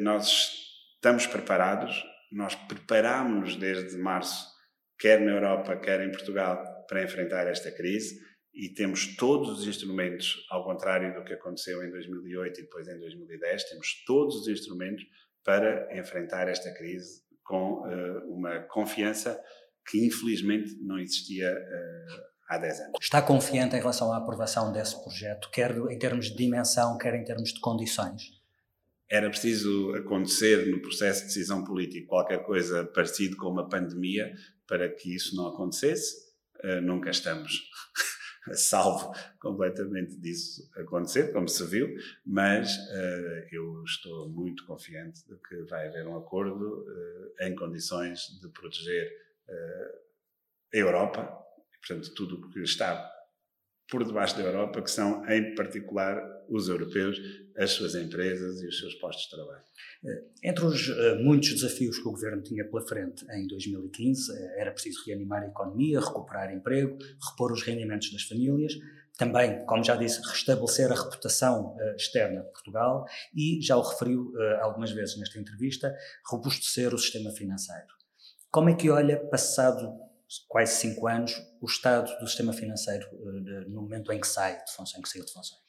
[0.00, 0.50] nós
[0.94, 4.46] estamos preparados, nós preparámos-nos desde março,
[4.98, 8.27] quer na Europa, quer em Portugal, para enfrentar esta crise
[8.58, 12.98] e temos todos os instrumentos, ao contrário do que aconteceu em 2008 e depois em
[12.98, 15.04] 2010, temos todos os instrumentos
[15.44, 19.40] para enfrentar esta crise com uh, uma confiança
[19.88, 22.98] que infelizmente não existia uh, há 10 anos.
[23.00, 27.24] Está confiante em relação à aprovação desse projeto, quer em termos de dimensão, quer em
[27.24, 28.24] termos de condições?
[29.08, 34.34] Era preciso acontecer no processo de decisão política qualquer coisa parecido com uma pandemia
[34.66, 36.26] para que isso não acontecesse.
[36.64, 37.52] Uh, nunca estamos
[38.56, 41.88] salvo completamente disso acontecer, como se viu,
[42.24, 48.38] mas uh, eu estou muito confiante de que vai haver um acordo uh, em condições
[48.40, 49.10] de proteger
[49.48, 49.98] uh,
[50.74, 53.10] a Europa, e, portanto, tudo o que está
[53.88, 57.18] por debaixo da Europa, que são, em particular, os europeus,
[57.56, 59.62] as suas empresas e os seus postos de trabalho.
[60.04, 64.34] Eh, entre os uh, muitos desafios que o governo tinha pela frente em 2015, uh,
[64.34, 66.96] eh, era preciso reanimar a economia, recuperar emprego,
[67.30, 68.74] repor os rendimentos das famílias,
[69.16, 74.92] também, como já disse, restabelecer a reputação externa de Portugal e, já o referiu algumas
[74.92, 75.92] vezes nesta entrevista,
[76.24, 77.88] robustecer o sistema financeiro.
[78.48, 79.92] Como é que olha, passado
[80.46, 83.08] quase cinco anos, o estado do sistema financeiro
[83.66, 85.67] no momento em que sai de em que saiu de funções?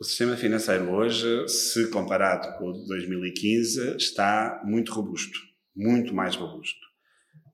[0.00, 5.36] O sistema financeiro hoje, se comparado com o de 2015, está muito robusto,
[5.74, 6.86] muito mais robusto.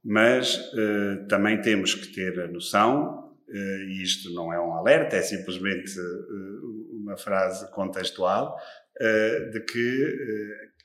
[0.04, 5.16] Mas eh, também temos que ter a noção, eh, e isto não é um alerta,
[5.16, 8.54] é simplesmente eh, uma frase contextual,
[9.00, 10.04] eh, de que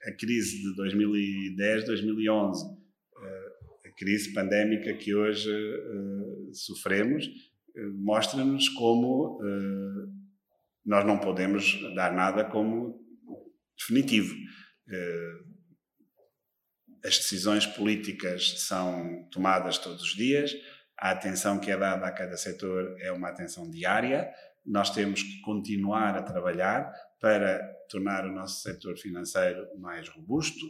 [0.05, 2.65] eh, a crise de 2010, 2011,
[3.21, 5.51] eh, a crise pandémica que hoje
[6.53, 7.29] sofremos,
[7.97, 9.39] mostra-nos como
[10.89, 12.99] nós não podemos dar nada como
[13.77, 14.33] definitivo.
[14.91, 15.33] Eh,
[17.05, 20.51] as decisões políticas são tomadas todos os dias,
[20.97, 24.27] a atenção que é dada a cada setor é uma atenção diária.
[24.65, 30.65] Nós temos que continuar a trabalhar para tornar o nosso setor financeiro mais robusto,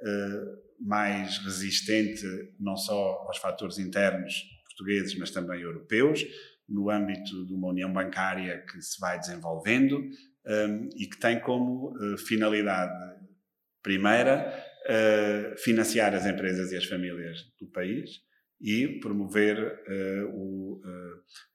[0.00, 0.44] eh,
[0.80, 2.22] mais resistente
[2.60, 4.34] não só aos fatores internos
[4.66, 6.24] portugueses, mas também europeus
[6.68, 9.98] no âmbito de uma união bancária que se vai desenvolvendo
[10.46, 12.92] um, e que tem como uh, finalidade
[13.82, 14.48] primeira
[14.86, 18.22] uh, financiar as empresas e as famílias do país
[18.60, 20.80] e promover uh, o,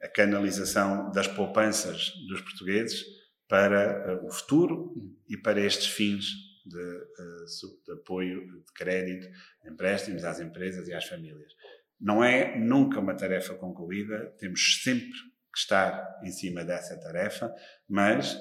[0.02, 3.04] a canalização das poupanças dos portugueses
[3.48, 4.94] para o futuro
[5.28, 6.26] e para estes fins
[6.66, 9.28] de, de apoio de crédito,
[9.66, 11.52] empréstimos às empresas e às famílias.
[12.00, 15.18] Não é nunca uma tarefa concluída, temos sempre
[15.54, 17.54] que estar em cima dessa tarefa,
[17.88, 18.38] mas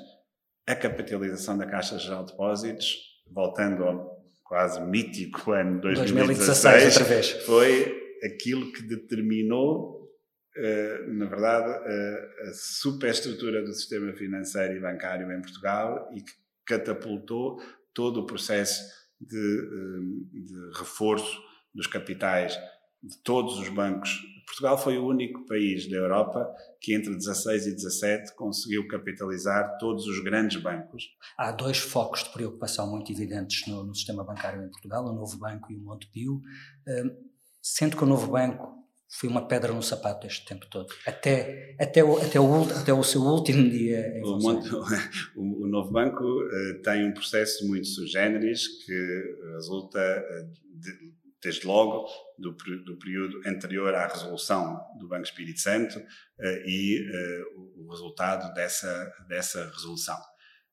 [0.66, 2.96] a capitalização da Caixa Geral de Depósitos,
[3.30, 10.08] voltando ao quase mítico ano 2016, 2016 foi aquilo que determinou,
[10.56, 16.32] uh, na verdade, uh, a superestrutura do sistema financeiro e bancário em Portugal e que
[16.66, 17.60] catapultou
[17.94, 18.82] todo o processo
[19.20, 21.40] de, uh, de reforço
[21.74, 22.58] dos capitais
[23.02, 24.10] de todos os bancos.
[24.46, 26.48] Portugal foi o único país da Europa
[26.80, 31.04] que entre 16 e 17 conseguiu capitalizar todos os grandes bancos.
[31.36, 35.38] Há dois focos de preocupação muito evidentes no, no sistema bancário em Portugal, o Novo
[35.38, 36.40] Banco e o Montepio,
[36.88, 37.16] hum,
[37.62, 38.78] sendo que o Novo Banco
[39.10, 43.02] foi uma pedra no sapato este tempo todo, até, até, o, até, o, até o
[43.02, 44.68] seu último dia em o, Monte,
[45.34, 51.17] o, o, Novo Banco uh, tem um processo muito sui generis que resulta uh, de,
[51.42, 52.52] desde logo, do,
[52.84, 59.12] do, período anterior à resolução do Banco Espírito Santo uh, e uh, o resultado dessa,
[59.28, 60.18] dessa resolução.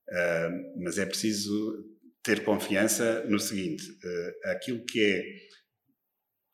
[0.09, 1.83] Uh, mas é preciso
[2.23, 3.83] ter confiança no seguinte:
[4.45, 5.23] aquilo que é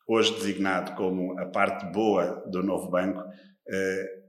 [0.06, 3.22] hoje designado como a parte boa do novo banco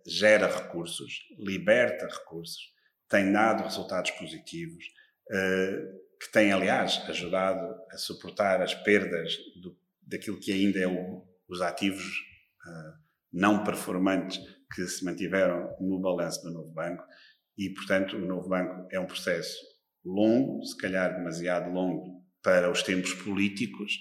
[0.08, 2.72] gera recursos, liberta recursos,
[3.10, 4.86] tem dado resultados positivos
[6.23, 11.62] que tem, aliás, ajudado a suportar as perdas do, daquilo que ainda é o, os
[11.62, 12.01] ativos
[12.65, 12.97] uh,
[13.31, 14.39] não performantes
[14.73, 17.03] que se mantiveram no balanço do novo banco.
[17.57, 19.57] E, portanto, o novo banco é um processo
[20.03, 23.93] longo, se calhar demasiado longo para os tempos políticos,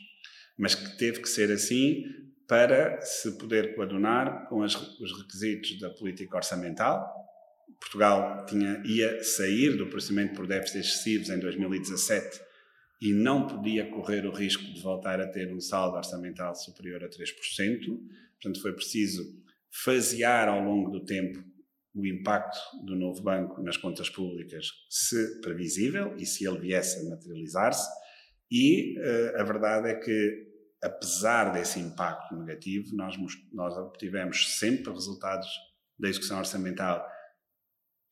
[0.56, 2.04] mas que teve que ser assim
[2.46, 7.04] para se poder coadunar com as, os requisitos da política orçamental,
[7.80, 12.40] Portugal tinha, ia sair do procedimento por déficits excessivos em 2017
[13.00, 17.08] e não podia correr o risco de voltar a ter um saldo orçamental superior a
[17.08, 17.12] 3%.
[18.40, 19.22] Portanto, foi preciso
[19.84, 21.42] fasear ao longo do tempo
[21.94, 27.10] o impacto do novo banco nas contas públicas, se previsível e se ele viesse a
[27.10, 27.88] materializar-se.
[28.50, 30.46] E uh, a verdade é que,
[30.82, 33.16] apesar desse impacto negativo, nós,
[33.52, 35.48] nós obtivemos sempre resultados
[35.98, 37.06] da execução orçamental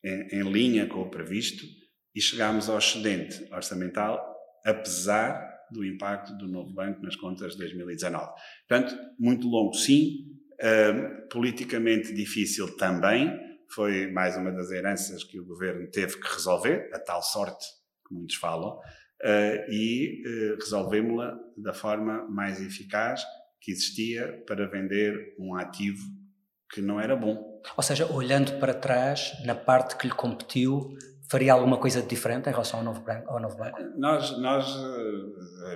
[0.03, 1.65] em, em linha com o previsto
[2.13, 4.19] e chegámos ao excedente orçamental,
[4.65, 8.31] apesar do impacto do novo banco nas contas de 2019.
[8.67, 10.25] Portanto, muito longo, sim,
[10.61, 13.39] uh, politicamente difícil também,
[13.73, 17.65] foi mais uma das heranças que o governo teve que resolver, a tal sorte
[18.05, 23.23] que muitos falam, uh, e uh, resolvemos-la da forma mais eficaz
[23.61, 26.01] que existia para vender um ativo
[26.73, 27.61] que não era bom.
[27.75, 30.97] Ou seja, olhando para trás, na parte que lhe competiu,
[31.29, 33.77] faria alguma coisa diferente em relação ao novo, banco, ao novo banco?
[33.97, 34.65] Nós, nós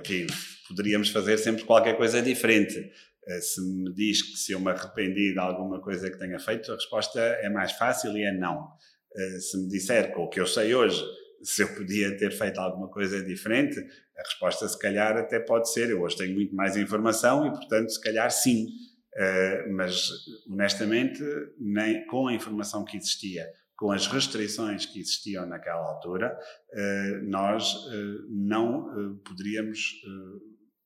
[0.00, 0.26] enfim,
[0.68, 2.90] poderíamos fazer sempre qualquer coisa diferente.
[3.26, 6.70] Eh, se me diz que se eu me arrependi de alguma coisa que tenha feito,
[6.70, 8.68] a resposta é mais fácil e é não.
[9.14, 11.02] Eh, se me disser com o que eu sei hoje,
[11.42, 13.78] se eu podia ter feito alguma coisa diferente,
[14.16, 15.90] a resposta se calhar até pode ser.
[15.90, 18.66] Eu hoje tenho muito mais informação e, portanto, se calhar sim.
[19.16, 20.10] Uh, mas,
[20.46, 21.22] honestamente,
[21.58, 26.36] nem com a informação que existia, com as restrições que existiam naquela altura,
[26.72, 29.94] uh, nós uh, não poderíamos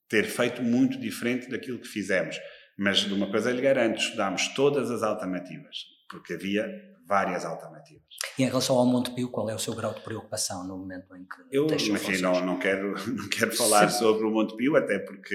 [0.08, 2.36] ter feito muito diferente daquilo que fizemos.
[2.78, 5.76] Mas de uma coisa lhe garanto, estudámos todas as alternativas,
[6.08, 8.04] porque havia várias alternativas.
[8.38, 11.24] E em relação ao Montepio, qual é o seu grau de preocupação no momento em
[11.24, 13.98] que Eu, enfim, não, não, quero, não quero falar Sim.
[13.98, 15.34] sobre o Montepio, até porque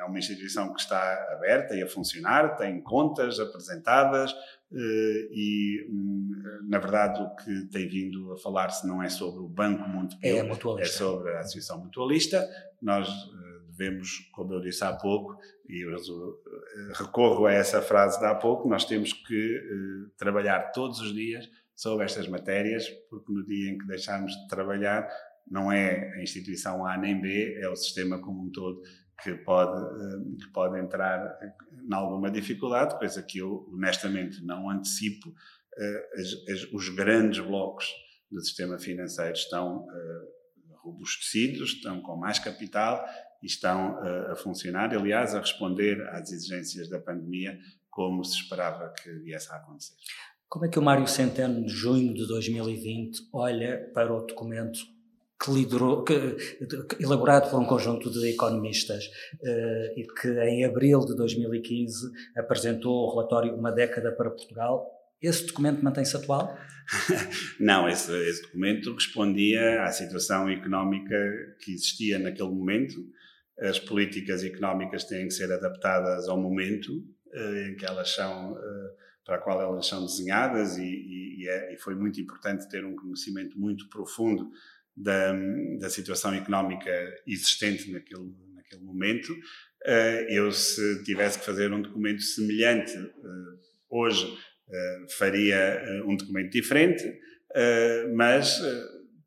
[0.00, 0.98] é uma instituição que está
[1.34, 4.32] aberta e a funcionar, tem contas apresentadas
[4.72, 6.30] eh, e, hum,
[6.66, 10.80] na verdade, o que tem vindo a falar-se não é sobre o Banco Montepio, é,
[10.80, 12.48] é sobre a Associação Mutualista.
[12.80, 13.06] Nós
[13.76, 15.36] devemos, como eu disse há pouco,
[15.68, 21.00] e eh, recorro a essa frase de há pouco, nós temos que uh, trabalhar todos
[21.00, 25.08] os dias sobre estas matérias, porque no dia em que deixarmos de trabalhar,
[25.50, 28.82] não é a instituição A nem B, é o sistema como um todo
[29.22, 35.34] que pode, uh, que pode entrar em alguma dificuldade, coisa que eu honestamente não antecipo.
[36.14, 37.86] As, as, os grandes blocos
[38.30, 39.86] do sistema financeiro estão
[40.82, 43.02] robustecidos, estão com mais capital
[43.46, 47.58] estão uh, a funcionar, aliás, a responder às exigências da pandemia
[47.90, 49.94] como se esperava que viesse a acontecer.
[50.48, 54.80] Como é que o Mário Centeno, de junho de 2020, olha para o documento
[55.42, 56.36] que liderou, que,
[57.00, 63.10] elaborado por um conjunto de economistas uh, e que em abril de 2015 apresentou o
[63.14, 64.88] relatório Uma Década para Portugal?
[65.20, 66.56] Esse documento mantém-se atual?
[67.58, 71.16] Não, esse, esse, documento respondia à situação económica
[71.60, 72.96] que existia naquele momento,
[73.60, 78.90] as políticas económicas têm que ser adaptadas ao momento uh, em que elas são, uh,
[79.24, 83.58] para qual elas são desenhadas e, e, é, e, foi muito importante ter um conhecimento
[83.58, 84.50] muito profundo
[84.96, 85.32] da,
[85.78, 86.90] da situação económica
[87.26, 89.32] existente naquele, naquele momento.
[89.32, 92.92] Uh, eu, se tivesse que fazer um documento semelhante
[93.90, 94.38] hoje,
[95.18, 97.04] faria um documento diferente,
[98.14, 98.58] mas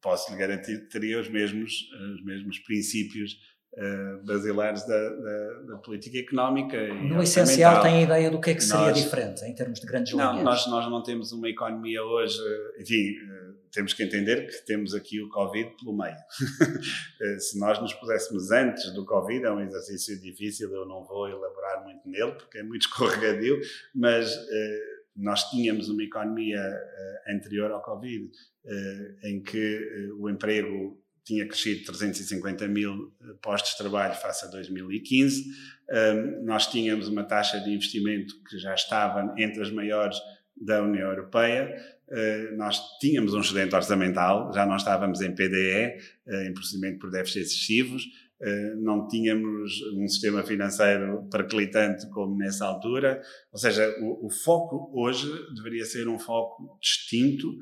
[0.02, 3.38] posso lhe garantir que teria os mesmos, os mesmos princípios
[3.76, 6.78] uh, basilares da, da, da, política económica.
[6.94, 9.86] No essencial, tem a ideia do que é que seria nós, diferente em termos de
[9.86, 10.46] grandes não, linhas?
[10.46, 14.94] Nós, nós não temos uma economia hoje, eh, enfim, uh, temos que entender que temos
[14.94, 16.16] aqui o Covid pelo meio.
[17.40, 21.84] Se nós nos puséssemos antes do Covid, é um exercício difícil, eu não vou elaborar
[21.84, 23.60] muito nele, porque é muito escorregadio,
[23.94, 24.34] mas
[25.14, 26.62] nós tínhamos uma economia
[27.28, 28.30] anterior ao Covid,
[29.26, 35.44] em que o emprego tinha crescido 350 mil eh, postos de trabalho face a 2015.
[35.90, 40.18] Um, nós tínhamos uma taxa de investimento que já estava entre as maiores
[40.56, 41.76] da União Europeia.
[42.08, 45.98] Uh, nós tínhamos um excedente orçamental, já não estávamos em PDE,
[46.28, 48.04] eh, em procedimento por déficits excessivos.
[48.82, 53.22] Não tínhamos um sistema financeiro perclitante como nessa altura.
[53.52, 57.58] Ou seja, o, o foco hoje deveria ser um foco distinto,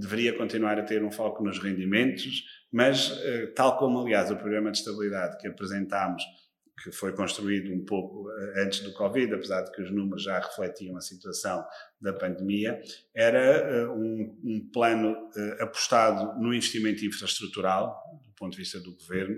[0.00, 4.70] deveria continuar a ter um foco nos rendimentos, mas, eh, tal como, aliás, o programa
[4.70, 6.24] de estabilidade que apresentámos,
[6.82, 10.38] que foi construído um pouco eh, antes do Covid, apesar de que os números já
[10.40, 11.62] refletiam a situação
[12.00, 12.80] da pandemia,
[13.14, 15.14] era eh, um, um plano
[15.60, 17.94] apostado no investimento infraestrutural,
[18.24, 19.36] do ponto de vista do governo,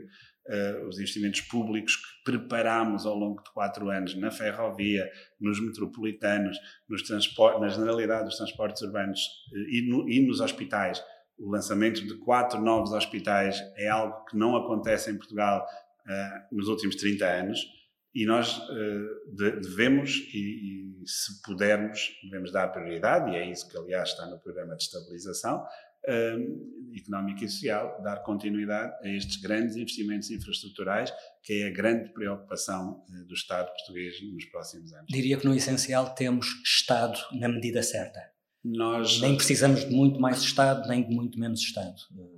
[0.86, 5.10] os investimentos públicos que preparámos ao longo de quatro anos na ferrovia,
[5.40, 9.20] nos metropolitanos, nos na generalidade dos transportes urbanos
[9.70, 11.02] e, no, e, nos hospitais,
[11.38, 15.66] o lançamento de quatro novos hospitais é algo que não acontece em Portugal
[16.06, 17.60] uh, nos últimos 30 anos
[18.14, 23.68] e nós uh, de, devemos, e, e, se pudermos, devemos dar prioridade, e é isso
[23.68, 29.40] que aliás está no programa de estabilização uh, económica e social, dar continuidade a estes
[29.40, 31.12] grandes investimentos infraestruturais,
[31.42, 35.06] que é a grande preocupação do Estado português nos próximos anos.
[35.08, 38.33] Diria que no essencial temos Estado na medida certa.
[38.64, 41.94] Nós, nem precisamos de muito mais Estado, nem de muito menos Estado.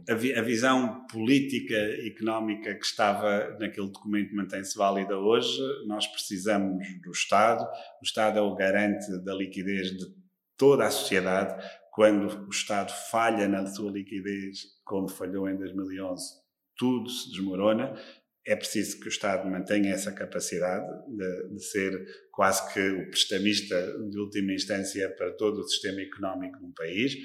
[0.09, 5.57] A, vi, a visão política económica que estava naquele documento mantém-se válida hoje.
[5.87, 7.63] Nós precisamos do Estado.
[8.01, 10.05] O Estado é o garante da liquidez de
[10.57, 11.63] toda a sociedade.
[11.93, 16.25] Quando o Estado falha na sua liquidez, como falhou em 2011,
[16.77, 17.95] tudo se desmorona
[18.47, 23.77] é preciso que o Estado mantenha essa capacidade de, de, ser quase que o prestamista
[24.09, 27.17] de última instância para todo o sistema económico de um país,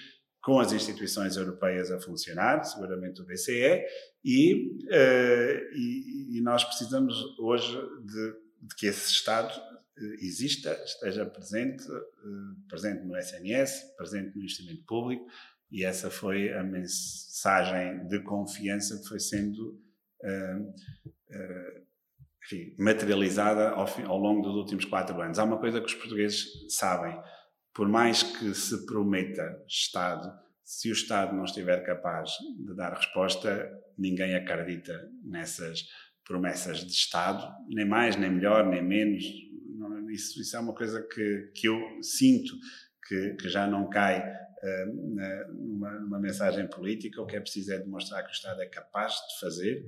[0.42, 3.84] com as instituições europeias a funcionar, seguramente o BCE,
[4.26, 7.72] e, uh, e, e nós precisamos hoje
[8.04, 9.54] de, de, que esse Estado
[9.98, 15.24] eh, exista, esteja presente, uh, presente no SNS, presente no investimento público,
[15.72, 19.80] e essa foi a mensagem de confiança que foi sendo
[22.44, 25.40] enfim, materializada ao, ao, longo dos últimos quatro anos.
[25.40, 27.18] Há uma coisa que os portugueses sabem:
[27.74, 30.32] por mais que se prometa Estado,
[30.64, 32.32] se o Estado não estiver capaz
[32.66, 35.82] de dar resposta, ninguém acredita nessas
[36.26, 39.24] promessas de Estado, nem mais, nem melhor, nem menos.
[40.12, 42.54] Isso, isso é uma coisa que, que eu sinto
[43.08, 44.22] que, que já não cai
[44.64, 47.22] uh, numa, numa, mensagem política.
[47.22, 49.86] O que é preciso é demonstrar que o Estado é capaz de fazer,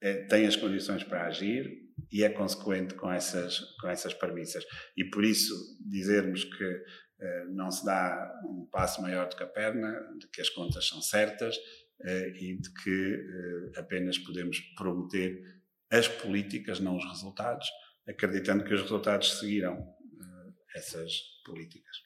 [0.00, 4.64] é, tem as condições para agir e é consequente com essas, com essas premissas.
[4.96, 5.54] E por isso
[5.88, 6.82] dizermos que
[7.18, 10.86] eh, não se dá um passo maior do que a perna, de que as contas
[10.86, 11.56] são certas
[12.02, 15.42] eh, e de que eh, apenas podemos prometer
[15.90, 17.66] as políticas, não os resultados,
[18.06, 19.94] acreditando que os resultados seguirão
[20.74, 21.10] essas
[21.44, 21.96] políticas.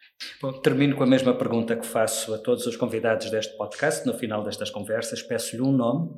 [0.41, 4.07] Bom, termino com a mesma pergunta que faço a todos os convidados deste podcast.
[4.07, 6.11] No final destas conversas, peço-lhe um nome,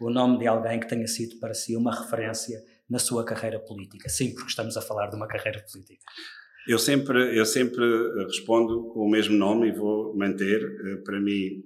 [0.00, 4.08] o nome de alguém que tenha sido para si uma referência na sua carreira política.
[4.08, 6.04] Sim, porque estamos a falar de uma carreira política.
[6.66, 7.84] Eu sempre, eu sempre
[8.26, 10.62] respondo com o mesmo nome e vou manter.
[10.62, 11.64] Eh, para mim,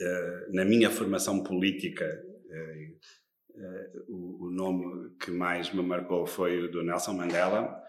[0.00, 2.04] eh, na minha formação política,
[2.50, 2.92] eh,
[4.08, 7.82] o nome que mais me marcou foi o do Nelson Mandela.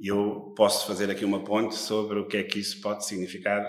[0.00, 3.64] Eu posso fazer aqui uma ponte sobre o que é que isso pode significar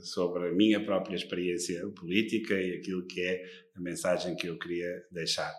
[0.00, 3.44] sobre a minha própria experiência política e aquilo que é
[3.76, 5.52] a mensagem que eu queria deixar.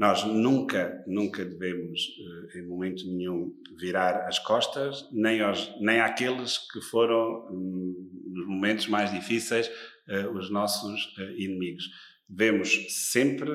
[0.00, 2.00] Nós nunca, nunca devemos,
[2.54, 8.46] eh, em momento nenhum, virar as costas, nem, aos, nem àqueles que foram, hum, nos
[8.46, 9.70] momentos mais difíceis,
[10.08, 11.84] eh, os nossos eh, inimigos.
[12.26, 13.50] Devemos sempre,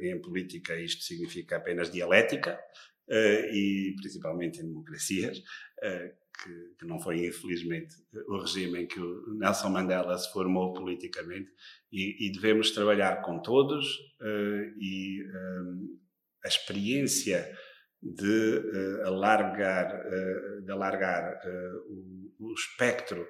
[0.00, 2.58] em política isto significa apenas dialética,
[3.08, 5.42] e principalmente em democracias,
[6.42, 7.94] que, que, não foi, infelizmente,
[8.28, 11.50] o regime em que o Nelson Mandela se formou politicamente,
[11.92, 13.86] e, e devemos trabalhar com todos,
[14.20, 15.98] uh, e um,
[16.44, 17.56] a experiência
[18.02, 21.40] de uh, alargar, uh, de alargar
[21.88, 23.26] o, o espectro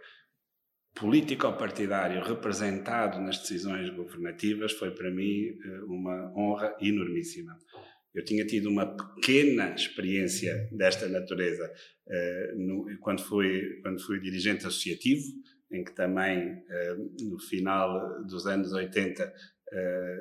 [0.95, 5.59] político-partidário representado nas decisões governativas foi para mim
[5.89, 7.59] uma honra enormíssima.
[8.15, 11.73] Eu tinha tido uma pequena experiência desta natureza
[12.07, 15.25] uh, no, quando, fui, quando fui dirigente associativo,
[15.73, 19.31] em que também, uh, no final dos anos 80, uh,
[19.73, 20.19] eh,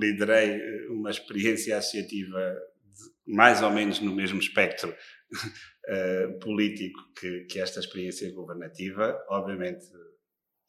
[0.00, 2.56] liderei uma experiência associativa
[2.94, 4.94] de, mais ou menos no mesmo espectro
[6.40, 9.22] político que, que, esta experiência governativa.
[9.28, 9.84] Obviamente,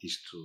[0.03, 0.37] isto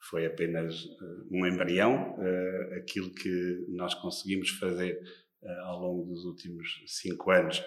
[0.00, 2.14] foi apenas uh, um embrião.
[2.18, 5.00] Uh, aquilo que nós conseguimos fazer
[5.42, 7.62] uh, ao longo dos últimos cinco anos,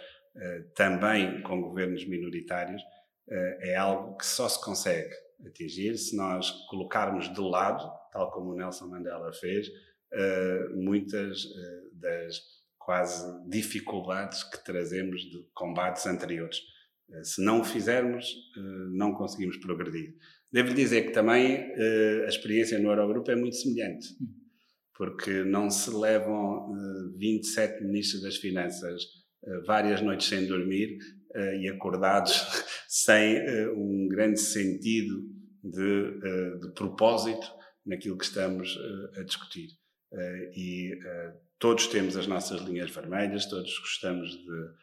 [0.76, 2.82] também com governos minoritários,
[3.60, 5.14] é algo que só se consegue
[5.46, 9.68] atingir se nós colocarmos de lado, tal como o Nelson Mandela fez,
[10.74, 11.44] muitas
[11.92, 12.40] das
[12.80, 16.62] quase dificuldades que trazemos de combates anteriores.
[17.24, 18.26] Se não o fizermos,
[18.94, 20.16] não conseguimos progredir.
[20.52, 24.10] Devo dizer que também uh, a experiência no Eurogrupo é muito semelhante,
[24.98, 29.02] porque não se levam uh, 27 ministros das Finanças
[29.44, 30.98] uh, várias noites sem dormir
[31.62, 32.34] e acordados
[32.90, 33.40] sem
[33.74, 35.16] um grande sentido
[35.64, 37.48] de, de, propósito
[37.86, 38.78] naquilo que estamos
[39.16, 39.70] a discutir.
[40.54, 40.92] e
[41.58, 44.74] todos temos as nossas linhas vermelhas, todos gostamos de,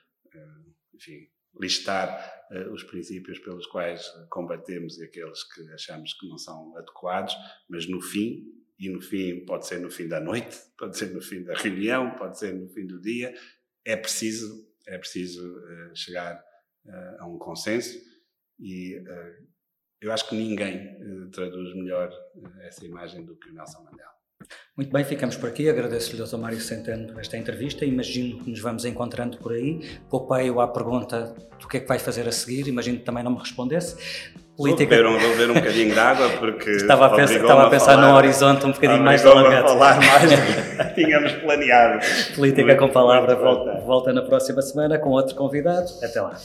[0.94, 1.28] enfim,
[1.60, 7.34] listar uh, os princípios pelos quais combatemos e aqueles que achamos que não são adequados,
[7.68, 8.44] mas no fim,
[8.78, 12.16] e no fim pode ser no fim da noite, pode ser no fim da reunião,
[12.16, 13.34] pode ser no fim do dia,
[13.84, 16.36] é preciso, é preciso uh, chegar
[16.86, 17.98] uh, a um consenso
[18.60, 19.00] e
[20.00, 20.96] eu acho que ninguém
[21.30, 22.10] traduz melhor
[22.62, 24.17] essa imagem do que o Nelson Mandela.
[24.76, 25.68] Muito bem, ficamos por aqui.
[25.68, 26.36] Agradeço-lhe, Dr.
[26.36, 27.84] Mário Centeno, esta entrevista.
[27.84, 29.80] Imagino que nos vamos encontrando por aí.
[30.08, 32.68] Poupei-o à pergunta do que é que vai fazer a seguir.
[32.68, 33.96] Imagino que também não me respondesse.
[34.56, 34.96] Política...
[34.96, 36.70] Vou, beber um, vou beber um bocadinho de água porque.
[36.70, 39.68] Estava a pensar, estava a pensar num horizonte um bocadinho mais alongado.
[39.68, 42.00] falar mais do que tínhamos planeado.
[42.36, 45.88] Política com Palavra volta, volta na próxima semana com outro convidado.
[46.02, 46.36] Até lá.